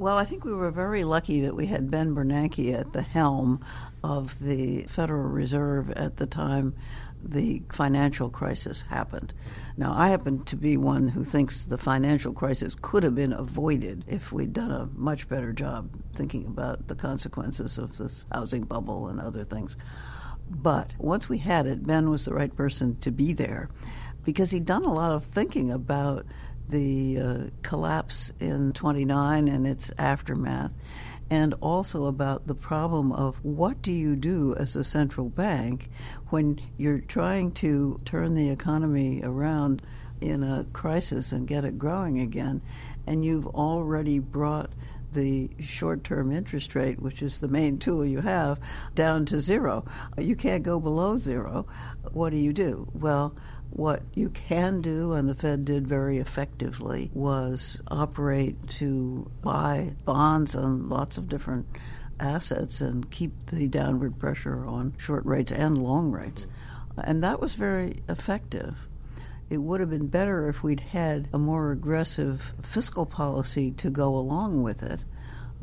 Well, 0.00 0.16
I 0.16 0.24
think 0.24 0.46
we 0.46 0.54
were 0.54 0.70
very 0.70 1.04
lucky 1.04 1.42
that 1.42 1.54
we 1.54 1.66
had 1.66 1.90
Ben 1.90 2.14
Bernanke 2.14 2.72
at 2.72 2.94
the 2.94 3.02
helm 3.02 3.62
of 4.02 4.38
the 4.38 4.84
Federal 4.84 5.28
Reserve 5.28 5.90
at 5.90 6.16
the 6.16 6.24
time 6.24 6.74
the 7.22 7.62
financial 7.70 8.30
crisis 8.30 8.80
happened. 8.88 9.34
Now, 9.76 9.92
I 9.94 10.08
happen 10.08 10.42
to 10.44 10.56
be 10.56 10.78
one 10.78 11.08
who 11.08 11.22
thinks 11.22 11.64
the 11.64 11.76
financial 11.76 12.32
crisis 12.32 12.74
could 12.80 13.02
have 13.02 13.14
been 13.14 13.34
avoided 13.34 14.06
if 14.06 14.32
we'd 14.32 14.54
done 14.54 14.70
a 14.70 14.88
much 14.94 15.28
better 15.28 15.52
job 15.52 15.90
thinking 16.14 16.46
about 16.46 16.88
the 16.88 16.94
consequences 16.94 17.76
of 17.76 17.98
this 17.98 18.24
housing 18.32 18.62
bubble 18.62 19.08
and 19.08 19.20
other 19.20 19.44
things. 19.44 19.76
But 20.48 20.94
once 20.96 21.28
we 21.28 21.36
had 21.36 21.66
it, 21.66 21.86
Ben 21.86 22.08
was 22.08 22.24
the 22.24 22.32
right 22.32 22.56
person 22.56 22.96
to 23.00 23.10
be 23.10 23.34
there 23.34 23.68
because 24.24 24.50
he'd 24.50 24.64
done 24.64 24.84
a 24.84 24.94
lot 24.94 25.12
of 25.12 25.24
thinking 25.24 25.70
about 25.70 26.24
the 26.70 27.18
uh, 27.18 27.38
collapse 27.62 28.32
in 28.40 28.72
29 28.72 29.48
and 29.48 29.66
its 29.66 29.90
aftermath, 29.98 30.72
and 31.28 31.54
also 31.60 32.06
about 32.06 32.46
the 32.46 32.54
problem 32.54 33.12
of 33.12 33.44
what 33.44 33.82
do 33.82 33.92
you 33.92 34.16
do 34.16 34.54
as 34.56 34.74
a 34.74 34.84
central 34.84 35.28
bank 35.28 35.90
when 36.28 36.60
you're 36.76 37.00
trying 37.00 37.52
to 37.52 38.00
turn 38.04 38.34
the 38.34 38.50
economy 38.50 39.20
around 39.22 39.82
in 40.20 40.42
a 40.42 40.66
crisis 40.72 41.32
and 41.32 41.46
get 41.46 41.64
it 41.64 41.78
growing 41.78 42.20
again, 42.20 42.60
and 43.06 43.24
you've 43.24 43.46
already 43.46 44.18
brought 44.18 44.70
the 45.12 45.50
short 45.60 46.04
term 46.04 46.30
interest 46.30 46.74
rate, 46.74 47.00
which 47.00 47.22
is 47.22 47.38
the 47.38 47.48
main 47.48 47.78
tool 47.78 48.04
you 48.04 48.20
have, 48.20 48.60
down 48.94 49.24
to 49.26 49.40
zero. 49.40 49.84
You 50.18 50.36
can't 50.36 50.62
go 50.62 50.78
below 50.78 51.16
zero. 51.16 51.66
What 52.12 52.30
do 52.30 52.36
you 52.36 52.52
do? 52.52 52.88
Well, 52.94 53.34
what 53.70 54.02
you 54.14 54.28
can 54.30 54.80
do, 54.80 55.12
and 55.12 55.28
the 55.28 55.34
Fed 55.34 55.64
did 55.64 55.86
very 55.86 56.18
effectively, 56.18 57.10
was 57.14 57.80
operate 57.88 58.68
to 58.68 59.30
buy 59.42 59.94
bonds 60.04 60.54
on 60.54 60.88
lots 60.88 61.16
of 61.16 61.28
different 61.28 61.66
assets 62.18 62.80
and 62.80 63.10
keep 63.10 63.46
the 63.46 63.68
downward 63.68 64.18
pressure 64.18 64.66
on 64.66 64.94
short 64.98 65.24
rates 65.24 65.52
and 65.52 65.82
long 65.82 66.10
rates. 66.10 66.46
And 66.98 67.22
that 67.22 67.40
was 67.40 67.54
very 67.54 68.02
effective. 68.08 68.86
It 69.48 69.58
would 69.58 69.80
have 69.80 69.90
been 69.90 70.08
better 70.08 70.48
if 70.48 70.62
we'd 70.62 70.80
had 70.80 71.28
a 71.32 71.38
more 71.38 71.72
aggressive 71.72 72.52
fiscal 72.62 73.06
policy 73.06 73.72
to 73.72 73.90
go 73.90 74.14
along 74.14 74.62
with 74.62 74.82
it. 74.82 75.04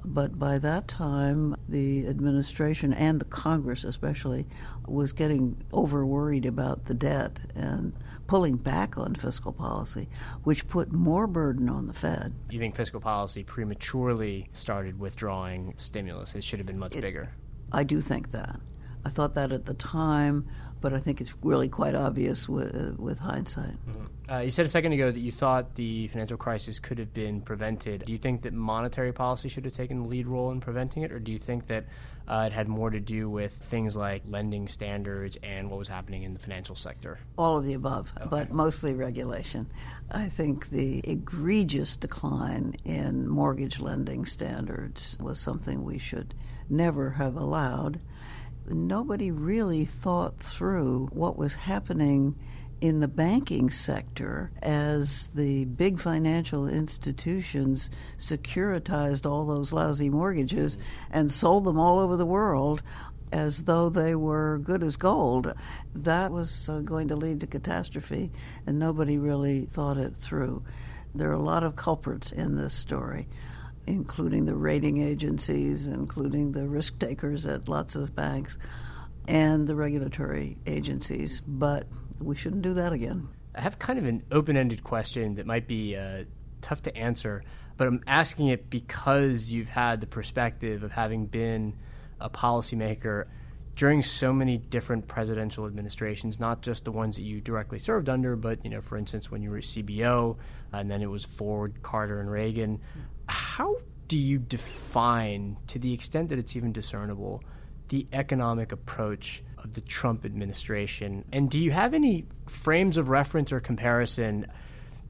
But 0.10 0.40
by 0.40 0.58
that 0.60 0.88
time, 0.88 1.58
the 1.68 2.08
administration 2.08 2.94
and 2.94 3.20
the 3.20 3.26
Congress, 3.26 3.84
especially, 3.84 4.48
was 4.88 5.12
getting 5.12 5.58
over 5.74 6.06
worried 6.06 6.46
about 6.46 6.86
the 6.86 6.94
debt 6.94 7.42
and 7.54 7.92
pulling 8.26 8.56
back 8.56 8.98
on 8.98 9.16
fiscal 9.16 9.52
policy, 9.52 10.08
which 10.44 10.70
put 10.70 10.94
more 10.94 11.28
burden 11.28 11.68
on 11.68 11.88
the 11.88 11.94
Fed. 11.94 12.34
You 12.50 12.58
think 12.58 12.78
fiscal 12.78 13.02
policy 13.02 13.44
prematurely 13.44 14.48
started 14.54 14.98
withdrawing 14.98 15.74
stimulus? 15.76 16.36
It 16.36 16.44
should 16.46 16.60
have 16.60 16.68
been 16.68 16.80
much 16.80 16.96
it, 16.96 17.02
bigger. 17.02 17.34
I 17.74 17.84
do 17.84 18.00
think 18.00 18.32
that. 18.32 18.62
I 19.04 19.10
thought 19.10 19.34
that 19.34 19.52
at 19.52 19.66
the 19.66 19.74
time, 19.74 20.48
but 20.82 20.94
I 20.94 21.00
think 21.00 21.22
it's 21.22 21.34
really 21.42 21.70
quite 21.70 21.96
obvious 21.96 22.48
with, 22.48 22.76
uh, 22.76 22.92
with 22.98 23.20
hindsight. 23.20 23.74
Mm-hmm. 23.88 24.32
Uh, 24.32 24.40
you 24.40 24.52
said 24.52 24.66
a 24.66 24.70
second 24.70 24.92
ago 24.92 25.10
that 25.10 25.20
you 25.20 25.32
thought 25.32 25.76
the 25.76 26.08
financial 26.10 26.36
crisis 26.36 26.80
could 26.80 27.00
have 27.00 27.14
been 27.14 27.40
prevented. 27.42 28.04
Do 28.06 28.12
you 28.12 28.18
think 28.18 28.42
that 28.42 28.54
monetary 28.54 29.14
policy 29.14 29.48
should 29.48 29.64
have 29.64 29.74
taken 29.74 30.04
the 30.04 30.10
lead 30.10 30.28
role 30.28 30.52
in 30.52 30.60
preventing 30.60 31.04
it, 31.04 31.14
or 31.14 31.20
do 31.20 31.32
you 31.32 31.40
think 31.40 31.68
that 31.68 31.86
uh, 32.28 32.44
it 32.48 32.52
had 32.52 32.68
more 32.68 32.90
to 32.90 33.00
do 33.00 33.30
with 33.30 33.54
things 33.54 33.96
like 33.96 34.24
lending 34.28 34.68
standards 34.68 35.38
and 35.44 35.70
what 35.70 35.80
was 35.80 35.88
happening 35.88 36.24
in 36.24 36.34
the 36.34 36.40
financial 36.40 36.76
sector? 36.76 37.20
All 37.38 37.58
of 37.58 37.66
the 37.66 37.74
above, 37.74 38.12
okay. 38.18 38.28
but 38.30 38.52
mostly 38.52 38.94
regulation. 38.94 39.68
I 40.12 40.28
think 40.28 40.70
the 40.70 41.00
egregious 41.10 41.96
decline 41.96 42.76
in 42.84 43.30
mortgage 43.30 43.80
lending 43.80 44.26
standards 44.26 45.18
was 45.22 45.40
something 45.40 45.86
we 45.86 46.00
should 46.00 46.34
never 46.70 47.12
have 47.12 47.38
allowed 47.38 48.02
nobody 48.70 49.32
really 49.32 49.86
thought 49.86 50.40
through 50.40 51.08
what 51.12 51.38
was 51.38 51.56
happening 51.56 52.36
in 52.80 53.00
the 53.00 53.08
banking 53.08 53.70
sector 53.70 54.52
as 54.62 55.30
the 55.30 55.66
big 55.66 56.00
financial 56.00 56.68
institutions 56.68 57.90
securitized 58.18 59.26
all 59.26 59.46
those 59.46 59.74
lousy 59.74 60.10
mortgages 60.10 60.78
and 61.10 61.32
sold 61.32 61.64
them 61.64 61.80
all 61.80 61.98
over 62.00 62.16
the 62.16 62.26
world 62.26 62.84
as 63.32 63.64
though 63.64 63.90
they 63.90 64.16
were 64.16 64.60
good 64.60 64.84
as 64.84 64.96
gold. 64.96 65.54
That 65.96 66.32
was 66.32 66.70
uh, 66.70 66.80
going 66.80 67.10
to 67.10 67.16
lead 67.16 67.42
to 67.42 67.48
catastrophe, 67.48 68.32
and 68.66 68.80
nobody 68.80 69.18
really 69.18 69.66
thought 69.66 69.98
it 69.98 70.16
through. 70.16 70.64
There 71.16 71.30
are 71.30 71.34
a 71.34 71.40
lot 71.40 71.64
of 71.64 71.76
culprits 71.76 72.32
in 72.32 72.56
this 72.56 72.74
story 72.74 73.28
including 73.88 74.46
the 74.46 74.56
rating 74.56 75.02
agencies, 75.02 75.88
including 75.88 76.52
the 76.52 76.68
risk 76.68 77.00
takers 77.00 77.46
at 77.46 77.68
lots 77.68 77.96
of 77.96 78.16
banks, 78.16 78.58
and 79.28 79.66
the 79.66 79.76
regulatory 79.76 80.58
agencies. 80.68 81.42
But 81.48 81.88
we 82.20 82.36
shouldn't 82.36 82.62
do 82.62 82.74
that 82.76 82.94
again. 82.94 83.30
I 83.56 83.62
have 83.62 83.80
kind 83.80 83.98
of 83.98 84.06
an 84.06 84.24
open 84.32 84.58
ended 84.58 84.84
question 84.84 85.36
that 85.36 85.46
might 85.46 85.68
be 85.68 85.96
uh, 85.96 86.26
tough 86.62 86.84
to 86.84 86.96
answer, 86.96 87.44
but 87.78 87.88
I'm 87.88 88.04
asking 88.06 88.48
it 88.48 88.70
because 88.70 89.50
you've 89.50 89.70
had 89.70 90.02
the 90.02 90.08
perspective 90.08 90.84
of 90.84 90.92
having 90.92 91.26
been 91.26 91.74
a 92.20 92.30
policymaker 92.30 93.26
during 93.76 94.02
so 94.02 94.34
many 94.34 94.58
different 94.58 95.08
presidential 95.08 95.68
administrations, 95.68 96.40
not 96.40 96.62
just 96.62 96.84
the 96.84 96.92
ones 96.92 97.16
that 97.16 97.22
you 97.22 97.40
directly 97.40 97.78
served 97.78 98.10
under, 98.10 98.36
but 98.36 98.64
you 98.64 98.72
know, 98.72 98.82
for 98.82 98.98
instance, 98.98 99.30
when 99.30 99.44
you 99.44 99.52
were 99.52 99.60
CBO, 99.60 100.36
and 100.74 100.90
then 100.90 101.02
it 101.02 101.10
was 101.10 101.24
Ford, 101.24 101.82
Carter, 101.84 102.20
and 102.20 102.30
Reagan 102.30 102.82
how 103.28 103.76
do 104.08 104.18
you 104.18 104.40
define, 104.40 105.58
to 105.68 105.80
the 105.80 105.94
extent 105.94 106.30
that 106.30 106.40
it's 106.40 106.56
even 106.56 106.72
discernible, 106.72 107.44
the 107.90 108.08
economic 108.14 108.72
approach 108.72 109.44
of 109.58 109.74
the 109.74 109.82
Trump 109.82 110.26
administration? 110.26 111.26
And 111.32 111.50
do 111.50 111.58
you 111.58 111.72
have 111.72 111.94
any 111.94 112.26
frames 112.48 112.98
of 112.98 113.10
reference 113.10 113.52
or 113.52 113.60
comparison 113.60 114.46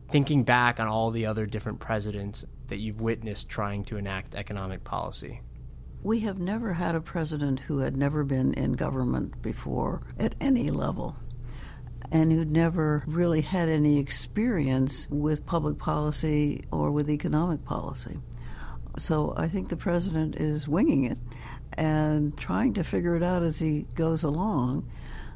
thinking 0.10 0.44
back 0.44 0.80
on 0.80 0.88
all 0.88 1.12
the 1.12 1.26
other 1.26 1.46
different 1.46 1.80
presidents 1.80 2.46
that 2.68 2.78
you've 2.78 3.02
witnessed 3.02 3.50
trying 3.50 3.84
to 3.86 3.98
enact 3.98 4.36
economic 4.36 4.84
policy? 4.84 5.42
We 6.04 6.20
have 6.22 6.40
never 6.40 6.74
had 6.74 6.96
a 6.96 7.02
president 7.02 7.60
who 7.60 7.80
had 7.80 7.98
never 7.98 8.24
been 8.24 8.54
in 8.54 8.74
government 8.74 9.42
before 9.42 10.02
at 10.18 10.36
any 10.40 10.70
level 10.70 11.18
and 12.12 12.32
who'd 12.32 12.52
never 12.52 13.04
really 13.06 13.42
had 13.42 13.70
any 13.70 14.00
experience 14.00 15.08
with 15.10 15.46
public 15.46 15.78
policy 15.78 16.64
or 16.72 16.92
with 16.92 17.10
economic 17.10 17.64
policy. 17.66 18.18
So 18.98 19.34
I 19.38 19.48
think 19.48 19.70
the 19.70 19.78
president 19.78 20.36
is 20.36 20.68
winging 20.68 21.06
it 21.06 21.20
and 21.74 22.36
trying 22.38 22.74
to 22.74 22.84
figure 22.84 23.16
it 23.16 23.24
out 23.24 23.44
as 23.44 23.60
he 23.60 23.86
goes 23.96 24.24
along. 24.24 24.90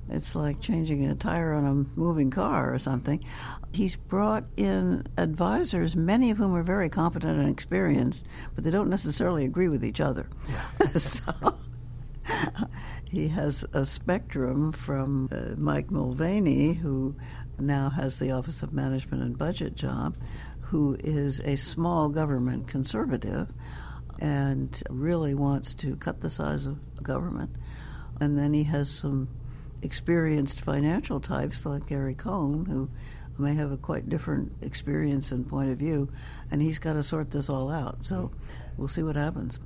It's 0.10 0.36
like 0.36 0.60
changing 0.60 1.06
a 1.06 1.16
tire 1.16 1.54
on 1.54 1.66
a 1.66 2.00
moving 2.00 2.32
car 2.32 2.74
or 2.74 2.80
something. 2.80 3.24
He's 3.72 3.96
brought 3.96 4.46
in 4.58 5.06
advisors, 5.18 5.96
many 5.96 6.32
of 6.32 6.38
whom 6.38 6.56
are 6.56 6.64
very 6.64 6.90
competent 6.90 7.40
and 7.40 7.50
experienced, 7.50 8.26
but 8.56 8.64
they 8.64 8.72
don't 8.72 8.90
necessarily 8.90 9.46
agree 9.46 9.70
with 9.70 9.86
each 9.86 10.02
other. 10.02 10.28
Yeah. 10.50 10.88
so 10.98 11.56
he 13.12 13.28
has 13.28 13.66
a 13.74 13.84
spectrum 13.84 14.72
from 14.72 15.28
uh, 15.34 15.56
Mike 15.58 15.92
Mulvaney, 15.92 16.72
who 16.72 17.14
now 17.60 17.90
has 17.90 18.20
the 18.20 18.32
Office 18.32 18.64
of 18.64 18.72
Management 18.72 19.22
and 19.22 19.38
Budget 19.38 19.76
job, 19.76 20.16
who 20.62 20.96
is 21.04 21.42
a 21.42 21.58
small 21.58 22.08
government 22.08 22.70
conservative 22.70 23.52
and 24.20 24.82
really 24.90 25.34
wants 25.34 25.74
to 25.74 25.98
cut 25.98 26.22
the 26.22 26.30
size 26.30 26.66
of 26.66 26.80
government. 27.04 27.50
And 28.22 28.40
then 28.40 28.54
he 28.54 28.64
has 28.64 28.90
some 28.90 29.28
experienced 29.82 30.62
financial 30.62 31.20
types 31.20 31.66
like 31.66 31.88
Gary 31.88 32.16
Cohn, 32.16 32.66
who 32.66 32.90
may 33.38 33.56
have 33.56 33.74
a 33.74 33.78
quite 33.78 34.08
different 34.08 34.54
experience 34.62 35.34
and 35.34 35.46
point 35.46 35.70
of 35.70 35.78
view, 35.78 36.10
and 36.50 36.62
he's 36.62 36.80
got 36.80 36.94
to 36.94 37.04
sort 37.04 37.32
this 37.32 37.50
all 37.50 37.70
out. 37.70 38.06
So 38.06 38.32
we'll 38.78 38.88
see 38.88 39.04
what 39.04 39.18
happens. 39.18 39.60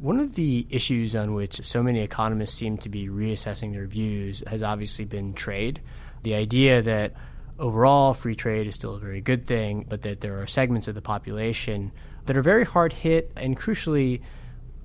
One 0.00 0.20
of 0.20 0.36
the 0.36 0.64
issues 0.70 1.16
on 1.16 1.34
which 1.34 1.60
so 1.62 1.82
many 1.82 2.02
economists 2.02 2.54
seem 2.54 2.78
to 2.78 2.88
be 2.88 3.08
reassessing 3.08 3.74
their 3.74 3.88
views 3.88 4.44
has 4.46 4.62
obviously 4.62 5.04
been 5.04 5.34
trade. 5.34 5.80
The 6.22 6.36
idea 6.36 6.82
that 6.82 7.14
overall 7.58 8.14
free 8.14 8.36
trade 8.36 8.68
is 8.68 8.76
still 8.76 8.94
a 8.94 9.00
very 9.00 9.20
good 9.20 9.44
thing, 9.44 9.86
but 9.88 10.02
that 10.02 10.20
there 10.20 10.40
are 10.40 10.46
segments 10.46 10.86
of 10.86 10.94
the 10.94 11.02
population 11.02 11.90
that 12.26 12.36
are 12.36 12.42
very 12.42 12.64
hard 12.64 12.92
hit, 12.92 13.32
and 13.34 13.58
crucially, 13.58 14.20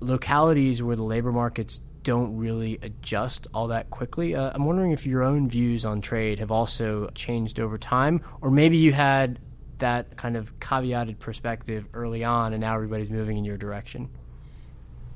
localities 0.00 0.82
where 0.82 0.96
the 0.96 1.04
labor 1.04 1.30
markets 1.30 1.80
don't 2.02 2.36
really 2.36 2.80
adjust 2.82 3.46
all 3.54 3.68
that 3.68 3.90
quickly. 3.90 4.34
Uh, 4.34 4.50
I'm 4.52 4.64
wondering 4.64 4.90
if 4.90 5.06
your 5.06 5.22
own 5.22 5.48
views 5.48 5.84
on 5.84 6.00
trade 6.00 6.40
have 6.40 6.50
also 6.50 7.08
changed 7.14 7.60
over 7.60 7.78
time, 7.78 8.20
or 8.40 8.50
maybe 8.50 8.78
you 8.78 8.92
had 8.92 9.38
that 9.78 10.16
kind 10.16 10.36
of 10.36 10.58
caveated 10.58 11.20
perspective 11.20 11.86
early 11.94 12.24
on, 12.24 12.52
and 12.52 12.60
now 12.60 12.74
everybody's 12.74 13.10
moving 13.10 13.36
in 13.36 13.44
your 13.44 13.56
direction. 13.56 14.10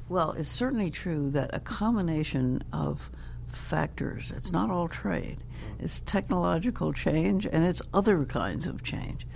Well, 0.08 0.32
it's 0.32 0.48
certainly 0.48 0.90
true 0.90 1.28
that 1.30 1.50
a 1.52 1.60
combination 1.60 2.62
of 2.72 3.10
factors, 3.46 4.32
it's 4.34 4.50
not 4.50 4.70
all 4.70 4.88
trade, 4.88 5.44
it's 5.78 6.00
technological 6.00 6.94
change 6.94 7.44
and 7.44 7.64
it's 7.64 7.82
other 7.92 8.24
kinds 8.24 8.66
of 8.66 8.82
change, 8.82 9.26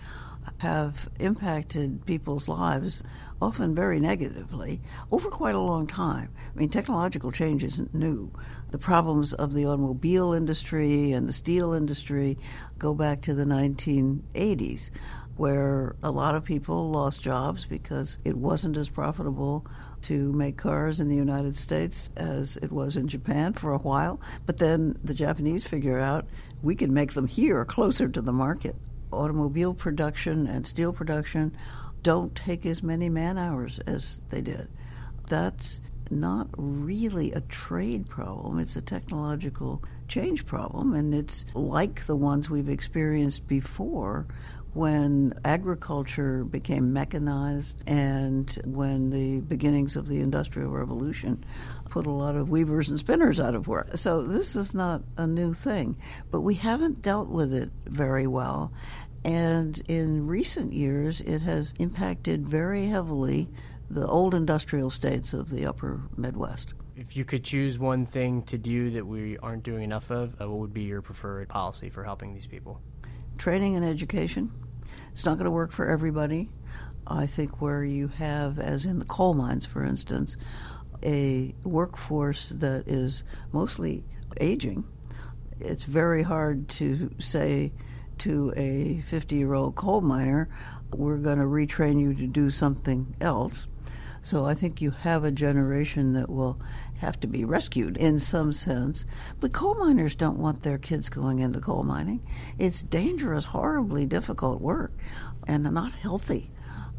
have 0.59 1.11
impacted 1.21 2.07
people's 2.07 2.49
lives 2.49 3.05
often 3.41 3.75
very 3.75 4.01
negatively 4.01 4.81
over 5.11 5.29
quite 5.29 5.55
a 5.55 5.61
long 5.61 5.87
time. 5.87 6.33
I 6.55 6.59
mean, 6.59 6.71
technological 6.71 7.33
change 7.33 7.63
isn't 7.65 7.95
new. 7.95 8.33
The 8.71 8.79
problems 8.79 9.35
of 9.35 9.53
the 9.53 9.67
automobile 9.67 10.33
industry 10.33 11.13
and 11.13 11.29
the 11.29 11.35
steel 11.35 11.75
industry 11.75 12.39
go 12.79 12.95
back 12.95 13.21
to 13.23 13.35
the 13.35 13.45
1980s 13.45 14.89
where 15.37 15.97
a 16.03 16.11
lot 16.11 16.35
of 16.35 16.45
people 16.45 16.91
lost 16.91 17.21
jobs 17.21 17.65
because 17.65 18.19
it 18.25 18.37
wasn't 18.37 18.77
as 18.77 18.89
profitable 18.89 19.67
to 20.03 20.33
make 20.33 20.57
cars 20.57 21.01
in 21.01 21.09
the 21.09 21.17
United 21.17 21.57
States 21.57 22.11
as 22.17 22.57
it 22.59 22.73
was 22.73 22.97
in 22.97 23.09
Japan 23.09 23.53
for 23.53 23.73
a 23.73 23.79
while. 23.79 24.21
But 24.47 24.59
then 24.59 24.99
the 25.03 25.15
Japanese 25.15 25.65
figure 25.65 25.99
out 25.99 26.27
we 26.63 26.75
can 26.75 26.93
make 26.93 27.13
them 27.13 27.27
here 27.27 27.65
closer 27.65 28.09
to 28.09 28.21
the 28.21 28.33
market. 28.33 28.77
Automobile 29.11 29.75
production 29.75 30.47
and 30.47 30.67
steel 30.67 30.93
production 30.93 31.57
don't 32.03 32.35
take 32.35 32.67
as 32.67 32.83
many 32.83 33.09
man 33.09 33.39
hours 33.39 33.79
as 33.87 34.23
they 34.29 34.41
did. 34.41 34.69
That's 35.29 35.81
not 36.11 36.49
really 36.57 37.33
a 37.33 37.41
trade 37.43 38.09
problem, 38.09 38.59
it's 38.59 38.77
a 38.77 38.83
technological 38.83 39.83
change 40.09 40.45
problem, 40.45 40.95
and 40.95 41.15
it's 41.15 41.45
like 41.55 42.07
the 42.07 42.17
ones 42.17 42.51
we've 42.51 42.69
experienced 42.69 43.47
before 43.47 44.27
when 44.75 45.35
agriculture 45.45 46.45
became 46.45 46.93
mechanized 46.93 47.83
and 47.87 48.59
when 48.65 49.11
the 49.11 49.41
beginnings 49.41 49.97
of 49.97 50.09
the 50.09 50.21
Industrial 50.21 50.71
Revolution 50.71 51.45
put 51.91 52.07
a 52.07 52.11
lot 52.11 52.37
of 52.37 52.49
weavers 52.49 52.89
and 52.89 52.99
spinners 52.99 53.39
out 53.39 53.55
of 53.55 53.69
work. 53.69 53.97
So 53.97 54.23
this 54.23 54.57
is 54.57 54.73
not 54.73 55.03
a 55.19 55.27
new 55.27 55.53
thing, 55.53 55.97
but 56.31 56.41
we 56.41 56.55
haven't 56.55 57.03
dealt 57.03 57.29
with 57.29 57.53
it 57.53 57.71
very 57.85 58.27
well. 58.27 58.73
And 59.25 59.81
in 59.89 60.27
recent 60.27 60.73
years, 60.73 61.21
it 61.21 61.43
has 61.43 61.75
impacted 61.79 62.47
very 62.47 62.87
heavily 62.87 63.49
the 63.91 64.07
old 64.07 64.35
industrial 64.35 64.91
states 64.91 65.35
of 65.35 65.51
the 65.51 65.67
upper 65.67 66.01
Midwest. 66.17 66.73
If 66.97 67.17
you 67.17 67.25
could 67.25 67.45
choose 67.45 67.79
one 67.79 68.07
thing 68.07 68.43
to 68.45 68.59
do 68.59 68.91
that 68.93 69.07
we 69.07 69.37
aren't 69.39 69.63
doing 69.63 69.83
enough 69.83 70.11
of, 70.11 70.41
uh, 70.41 70.49
what 70.49 70.61
would 70.61 70.75
be 70.75 70.83
your 70.83 71.03
preferred 71.03 71.49
policy 71.49 71.91
for 71.91 72.05
helping 72.05 72.33
these 72.33 72.47
people? 72.47 72.81
Training 73.39 73.77
and 73.77 73.85
education. 73.85 74.51
It's 75.13 75.25
not 75.25 75.35
going 75.35 75.45
to 75.45 75.51
work 75.51 75.73
for 75.73 75.87
everybody, 75.87 76.51
I 77.07 77.27
think 77.27 77.61
where 77.61 77.85
you 77.85 78.09
have, 78.09 78.59
as 78.59 78.85
in 78.85 78.99
the 78.99 79.05
coal 79.05 79.35
mines, 79.35 79.67
for 79.67 79.85
instance, 79.85 80.37
a 81.03 81.55
workforce 81.65 82.51
that 82.51 82.87
is 82.87 83.25
mostly 83.53 84.05
aging, 84.41 84.85
it's 85.61 85.85
very 85.85 86.23
hard 86.23 86.69
to 86.69 87.11
say 87.19 87.73
to 88.19 88.53
a 88.57 89.01
50 89.03 89.37
year 89.37 89.55
old 89.55 89.75
coal 89.75 90.01
miner, 90.01 90.49
we're 90.93 91.19
going 91.19 91.39
to 91.39 91.45
retrain 91.45 92.01
you 92.01 92.15
to 92.15 92.27
do 92.27 92.51
something 92.51 93.15
else. 93.21 93.67
So 94.23 94.45
I 94.47 94.55
think 94.55 94.81
you 94.81 94.91
have 94.91 95.25
a 95.25 95.33
generation 95.33 96.13
that 96.13 96.29
will 96.29 96.61
have 97.03 97.21
to 97.21 97.27
be 97.27 97.45
rescued 97.45 97.97
in 97.99 98.19
some 98.19 98.53
sense. 98.53 99.05
But 99.39 99.53
coal 99.53 99.75
miners 99.75 100.15
don't 100.15 100.39
want 100.39 100.63
their 100.63 100.79
kids 100.79 101.11
going 101.11 101.41
into 101.41 101.61
coal 101.61 101.85
mining. 101.85 102.27
It's 102.59 102.83
dangerous, 102.83 103.45
horribly 103.45 104.07
difficult 104.07 104.61
work, 104.61 104.93
and 105.47 105.65
not 105.65 105.93
healthy. 105.93 106.51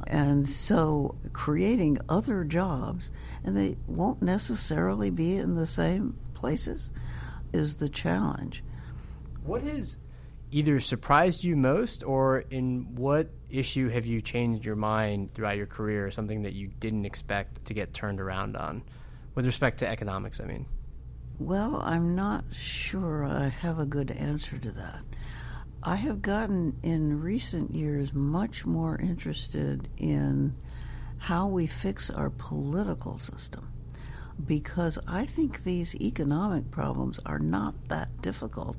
And 0.06 0.47
so 0.47 1.16
creating 1.32 1.97
other 2.08 2.43
jobs, 2.43 3.10
and 3.43 3.58
they 3.58 3.78
won't 3.88 4.22
necessarily 4.22 5.10
be 5.10 5.38
in 5.38 5.56
the 5.56 5.68
same 5.68 6.18
places, 6.34 6.91
is 7.51 7.76
the 7.76 7.89
challenge. 7.89 8.64
What 9.43 9.62
has 9.64 9.97
either 10.51 10.80
surprised 10.80 11.43
you 11.43 11.56
most, 11.56 12.04
or 12.04 12.39
in 12.51 12.95
what 12.95 13.30
issue 13.49 13.89
have 13.89 14.06
you 14.06 14.22
changed 14.22 14.66
your 14.66 14.76
mind 14.76 15.34
throughout 15.34 15.58
your 15.58 15.66
career, 15.68 16.12
something 16.12 16.43
that 16.43 16.54
you 16.54 16.68
didn't 16.80 17.06
expect 17.06 17.66
to 17.66 17.74
get 17.74 17.93
turned 17.93 18.20
around 18.20 18.56
on? 18.58 18.84
With 19.36 19.45
respect 19.45 19.79
to 19.79 19.88
economics, 19.88 20.39
I 20.39 20.45
mean. 20.45 20.65
Well, 21.39 21.81
I'm 21.81 22.15
not 22.15 22.45
sure 22.51 23.25
I 23.25 23.49
have 23.49 23.79
a 23.79 23.86
good 23.86 24.11
answer 24.11 24.57
to 24.59 24.71
that. 24.71 25.01
I 25.81 25.95
have 25.95 26.21
gotten 26.21 26.77
in 26.84 27.21
recent 27.21 27.73
years 27.73 28.13
much 28.13 28.65
more 28.65 28.97
interested 28.97 29.89
in 29.97 30.55
how 31.17 31.47
we 31.47 31.67
fix 31.67 32.09
our 32.09 32.29
political 32.29 33.19
system 33.19 33.69
because 34.45 34.99
I 35.07 35.25
think 35.25 35.63
these 35.63 35.95
economic 35.95 36.71
problems 36.71 37.19
are 37.25 37.39
not 37.39 37.89
that 37.89 38.21
difficult. 38.21 38.77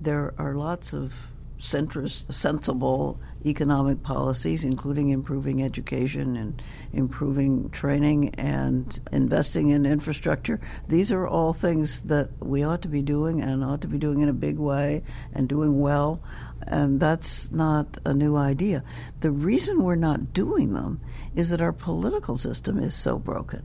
There 0.00 0.34
are 0.38 0.54
lots 0.54 0.92
of 0.92 1.32
centrist, 1.58 2.32
sensible 2.32 3.20
economic 3.46 4.02
policies, 4.02 4.64
including 4.64 5.10
improving 5.10 5.62
education 5.62 6.36
and 6.36 6.62
improving 6.92 7.70
training 7.70 8.34
and 8.36 9.00
investing 9.12 9.70
in 9.70 9.86
infrastructure. 9.86 10.60
These 10.88 11.12
are 11.12 11.26
all 11.26 11.52
things 11.52 12.02
that 12.02 12.30
we 12.40 12.64
ought 12.64 12.82
to 12.82 12.88
be 12.88 13.02
doing 13.02 13.40
and 13.42 13.64
ought 13.64 13.82
to 13.82 13.88
be 13.88 13.98
doing 13.98 14.20
in 14.20 14.28
a 14.28 14.34
big 14.34 14.58
way 14.58 15.02
and 15.32 15.48
doing 15.48 15.80
well. 15.80 16.22
And 16.66 16.98
that's 16.98 17.50
not 17.50 17.98
a 18.06 18.14
new 18.14 18.36
idea. 18.36 18.82
The 19.20 19.30
reason 19.30 19.82
we're 19.82 19.96
not 19.96 20.32
doing 20.32 20.72
them 20.72 21.00
is 21.34 21.50
that 21.50 21.60
our 21.60 21.72
political 21.72 22.38
system 22.38 22.78
is 22.78 22.94
so 22.94 23.18
broken 23.18 23.62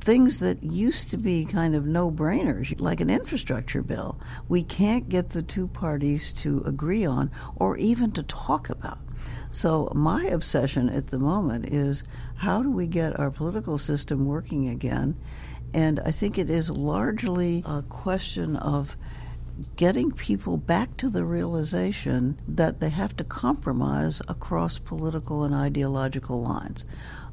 things 0.00 0.40
that 0.40 0.62
used 0.62 1.10
to 1.10 1.16
be 1.16 1.44
kind 1.44 1.74
of 1.74 1.86
no 1.86 2.10
brainers, 2.10 2.80
like 2.80 3.00
an 3.00 3.10
infrastructure 3.10 3.82
bill, 3.82 4.18
we 4.48 4.62
can't 4.62 5.08
get 5.08 5.30
the 5.30 5.42
two 5.42 5.68
parties 5.68 6.32
to 6.32 6.62
agree 6.64 7.04
on 7.04 7.30
or 7.56 7.76
even 7.76 8.10
to 8.12 8.22
talk 8.22 8.70
about. 8.70 8.98
So, 9.50 9.90
my 9.94 10.26
obsession 10.26 10.88
at 10.88 11.08
the 11.08 11.18
moment 11.18 11.66
is 11.66 12.04
how 12.36 12.62
do 12.62 12.70
we 12.70 12.86
get 12.86 13.18
our 13.18 13.30
political 13.30 13.78
system 13.78 14.26
working 14.26 14.68
again? 14.68 15.16
And 15.74 16.00
I 16.00 16.12
think 16.12 16.38
it 16.38 16.48
is 16.48 16.70
largely 16.70 17.62
a 17.66 17.82
question 17.82 18.56
of 18.56 18.96
getting 19.76 20.10
people 20.10 20.56
back 20.56 20.96
to 20.96 21.10
the 21.10 21.24
realization 21.24 22.38
that 22.48 22.80
they 22.80 22.88
have 22.88 23.16
to 23.16 23.24
compromise 23.24 24.22
across 24.28 24.78
political 24.78 25.44
and 25.44 25.54
ideological 25.54 26.40
lines. 26.40 26.84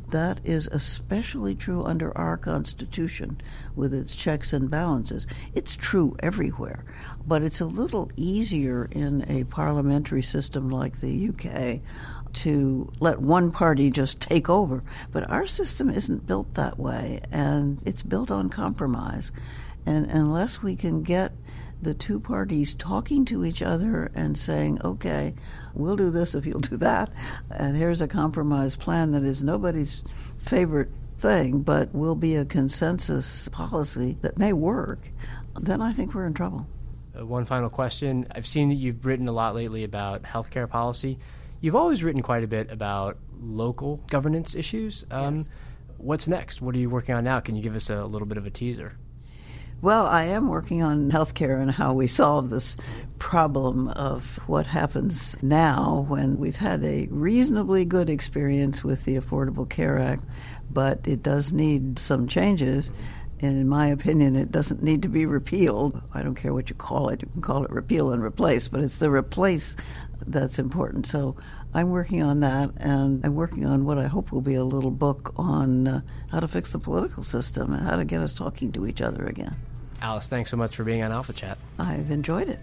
That 0.10 0.40
is 0.46 0.68
especially 0.72 1.54
true 1.54 1.84
under 1.84 2.18
our 2.18 2.38
Constitution 2.38 3.42
with 3.76 3.94
its 3.94 4.16
checks 4.16 4.54
and 4.54 4.70
balances. 4.70 5.28
It's 5.54 5.76
true 5.76 6.16
everywhere, 6.20 6.86
but 7.26 7.42
it's 7.42 7.60
a 7.60 7.66
little 7.66 8.10
easier 8.16 8.88
in 8.92 9.30
a 9.30 9.44
parliamentary 9.46 10.24
system 10.24 10.70
like 10.70 11.02
the 11.02 11.30
UK 11.30 11.82
to 12.34 12.92
let 13.00 13.20
one 13.20 13.52
party 13.52 13.90
just 13.90 14.22
take 14.22 14.50
over. 14.50 14.82
But 15.12 15.30
our 15.30 15.46
system 15.46 15.90
isn't 15.90 16.26
built 16.26 16.54
that 16.54 16.80
way, 16.80 17.20
and 17.32 17.82
it's 17.86 18.04
built 18.04 18.32
on 18.32 18.50
compromise. 18.50 19.32
And 19.86 20.10
unless 20.10 20.62
we 20.62 20.76
can 20.76 21.04
get 21.04 21.34
the 21.82 21.94
two 21.94 22.20
parties 22.20 22.74
talking 22.74 23.26
to 23.26 23.46
each 23.46 23.62
other 23.62 24.12
and 24.16 24.38
saying, 24.38 24.80
okay, 24.84 25.34
we'll 25.74 25.96
do 25.96 26.10
this 26.10 26.36
if 26.36 26.46
you'll 26.46 26.60
do 26.60 26.78
that, 26.78 27.12
and 27.52 27.78
here's 27.78 28.02
a 28.02 28.08
compromise 28.08 28.76
plan 28.76 29.12
that 29.12 29.24
is 29.24 29.44
nobody's 29.44 30.04
favorite 30.38 30.90
thing, 31.18 31.62
but 31.62 31.94
will 31.94 32.16
be 32.16 32.36
a 32.36 32.46
consensus 32.46 33.50
policy 33.50 34.18
that 34.22 34.38
may 34.38 34.54
work, 34.54 35.12
then 35.60 35.82
I 35.82 35.94
think 35.94 36.14
we're 36.14 36.28
in 36.28 36.34
trouble. 36.34 36.68
Uh, 37.18 37.26
one 37.26 37.46
final 37.46 37.70
question. 37.70 38.28
I've 38.32 38.48
seen 38.48 38.70
that 38.70 38.76
you've 38.76 39.06
written 39.06 39.28
a 39.28 39.32
lot 39.32 39.56
lately 39.56 39.84
about 39.84 40.24
healthcare 40.24 40.70
policy. 40.70 41.18
You've 41.62 41.76
always 41.76 42.04
written 42.04 42.22
quite 42.22 42.44
a 42.44 42.48
bit 42.48 42.72
about 42.72 43.18
local 43.42 43.98
governance 44.08 44.56
issues. 44.56 45.06
Um, 45.10 45.38
yes. 45.38 45.50
What's 45.98 46.28
next? 46.28 46.62
What 46.62 46.76
are 46.76 46.78
you 46.78 46.90
working 46.90 47.16
on 47.16 47.24
now? 47.24 47.40
Can 47.40 47.56
you 47.56 47.64
give 47.64 47.76
us 47.76 47.90
a 47.90 48.06
little 48.06 48.28
bit 48.28 48.38
of 48.38 48.46
a 48.46 48.52
teaser? 48.52 48.96
Well, 49.80 50.08
I 50.08 50.24
am 50.24 50.48
working 50.48 50.82
on 50.82 51.12
healthcare 51.12 51.62
and 51.62 51.70
how 51.70 51.94
we 51.94 52.08
solve 52.08 52.50
this 52.50 52.78
problem 53.20 53.90
of 53.90 54.40
what 54.48 54.66
happens 54.66 55.38
now 55.44 56.08
when 56.10 56.40
we've 56.40 56.56
had 56.56 56.84
a 56.84 57.08
reasonably 57.12 57.86
good 57.86 58.10
experience 58.10 58.84
with 58.84 59.06
the 59.06 59.18
Affordable 59.18 59.70
Care 59.70 60.00
Act, 60.00 60.24
but 60.72 61.08
it 61.08 61.22
does 61.22 61.54
need 61.54 62.00
some 62.00 62.28
changes. 62.28 62.90
And 63.40 63.52
in 63.52 63.70
my 63.70 63.86
opinion, 63.86 64.36
it 64.36 64.52
doesn't 64.52 64.82
need 64.82 65.04
to 65.04 65.10
be 65.10 65.28
repealed. 65.28 66.02
I 66.12 66.24
don't 66.24 66.34
care 66.34 66.56
what 66.56 66.72
you 66.72 66.76
call 66.76 67.10
it. 67.10 67.22
You 67.22 67.30
can 67.34 67.44
call 67.44 67.64
it 67.64 67.70
repeal 67.70 68.12
and 68.12 68.24
replace, 68.24 68.68
but 68.68 68.82
it's 68.82 68.98
the 68.98 69.12
replace 69.12 69.76
that's 70.26 70.60
important. 70.60 71.06
So 71.06 71.36
I'm 71.74 71.90
working 71.90 72.24
on 72.24 72.40
that, 72.42 72.72
and 72.78 73.24
I'm 73.26 73.36
working 73.36 73.66
on 73.66 73.86
what 73.86 73.98
I 73.98 74.08
hope 74.08 74.32
will 74.32 74.42
be 74.42 74.56
a 74.56 74.64
little 74.64 74.92
book 74.92 75.34
on 75.38 75.88
uh, 75.88 76.02
how 76.32 76.40
to 76.40 76.48
fix 76.48 76.72
the 76.72 76.80
political 76.80 77.24
system 77.24 77.74
and 77.74 77.88
how 77.88 77.96
to 77.96 78.06
get 78.06 78.22
us 78.22 78.34
talking 78.34 78.72
to 78.74 78.88
each 78.88 79.02
other 79.02 79.26
again. 79.26 79.56
Alice, 80.02 80.28
thanks 80.28 80.52
so 80.52 80.58
much 80.58 80.76
for 80.76 80.84
being 80.84 81.04
on 81.04 81.12
Alpha 81.12 81.34
Chat. 81.34 81.58
I've 81.80 82.12
enjoyed 82.12 82.50
it. 82.50 82.60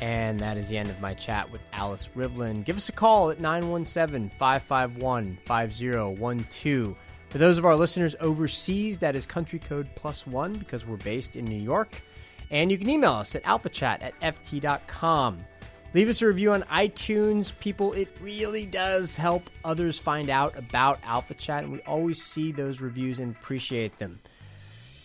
And 0.00 0.38
that 0.40 0.56
is 0.56 0.68
the 0.68 0.78
end 0.78 0.90
of 0.90 1.00
my 1.00 1.14
chat 1.14 1.50
with 1.50 1.60
Alice 1.72 2.08
Rivlin. 2.14 2.64
Give 2.64 2.76
us 2.76 2.88
a 2.88 2.92
call 2.92 3.30
at 3.30 3.40
917 3.40 4.30
551 4.38 5.38
5012. 5.44 6.96
For 7.28 7.38
those 7.38 7.58
of 7.58 7.64
our 7.64 7.76
listeners 7.76 8.14
overseas, 8.20 8.98
that 9.00 9.14
is 9.14 9.26
country 9.26 9.58
code 9.58 9.88
plus 9.94 10.26
one 10.26 10.54
because 10.54 10.86
we're 10.86 10.96
based 10.96 11.36
in 11.36 11.44
New 11.44 11.60
York. 11.60 12.02
And 12.50 12.70
you 12.70 12.78
can 12.78 12.88
email 12.88 13.12
us 13.12 13.34
at 13.34 13.44
alphachat 13.44 14.02
at 14.02 14.18
ft.com. 14.20 15.44
Leave 15.94 16.08
us 16.08 16.22
a 16.22 16.26
review 16.26 16.52
on 16.52 16.62
iTunes. 16.64 17.58
People, 17.60 17.92
it 17.92 18.08
really 18.20 18.66
does 18.66 19.16
help 19.16 19.50
others 19.64 19.98
find 19.98 20.30
out 20.30 20.56
about 20.56 20.98
Alpha 21.02 21.34
Chat, 21.34 21.64
and 21.64 21.72
we 21.72 21.80
always 21.80 22.22
see 22.22 22.52
those 22.52 22.80
reviews 22.80 23.18
and 23.18 23.34
appreciate 23.34 23.98
them. 23.98 24.20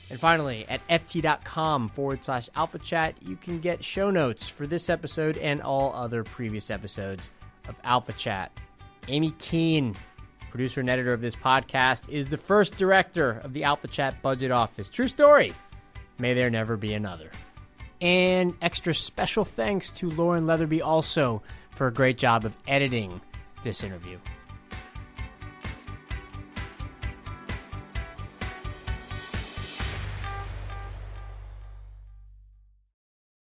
And 0.10 0.20
finally, 0.20 0.66
at 0.70 0.88
ft.com 0.90 1.90
forward 1.90 2.24
slash 2.24 2.50
alpha 2.56 2.78
chat, 2.78 3.16
you 3.22 3.36
can 3.36 3.60
get 3.60 3.84
show 3.84 4.12
notes 4.12 4.48
for 4.48 4.68
this 4.68 4.90
episode 4.90 5.38
and 5.38 5.60
all 5.62 5.92
other 5.94 6.24
previous 6.24 6.70
episodes 6.70 7.32
of 7.68 7.76
Alpha 7.84 8.14
Chat. 8.14 8.52
Amy 9.08 9.32
Keene, 9.40 9.96
producer 10.54 10.82
and 10.82 10.90
editor 10.90 11.12
of 11.14 11.20
this 11.20 11.36
podcast, 11.36 12.08
is 12.10 12.30
the 12.30 12.38
first 12.38 12.78
director 12.78 13.42
of 13.44 13.54
the 13.54 13.64
Alpha 13.64 13.88
Chat 13.88 14.22
Budget 14.22 14.52
Office. 14.52 14.88
True 14.88 15.08
story. 15.08 15.52
May 16.20 16.36
there 16.36 16.52
never 16.52 16.78
be 16.78 16.94
another. 16.94 17.32
And 18.00 18.54
extra 18.62 18.94
special 18.94 19.46
thanks 19.46 19.92
to 19.94 20.12
Lauren 20.12 20.46
Leatherby 20.46 20.84
also 20.84 21.42
for 21.72 21.88
a 21.88 21.92
great 21.92 22.20
job 22.20 22.46
of 22.46 22.56
editing 22.68 23.20
this 23.64 23.84
interview. 23.84 24.20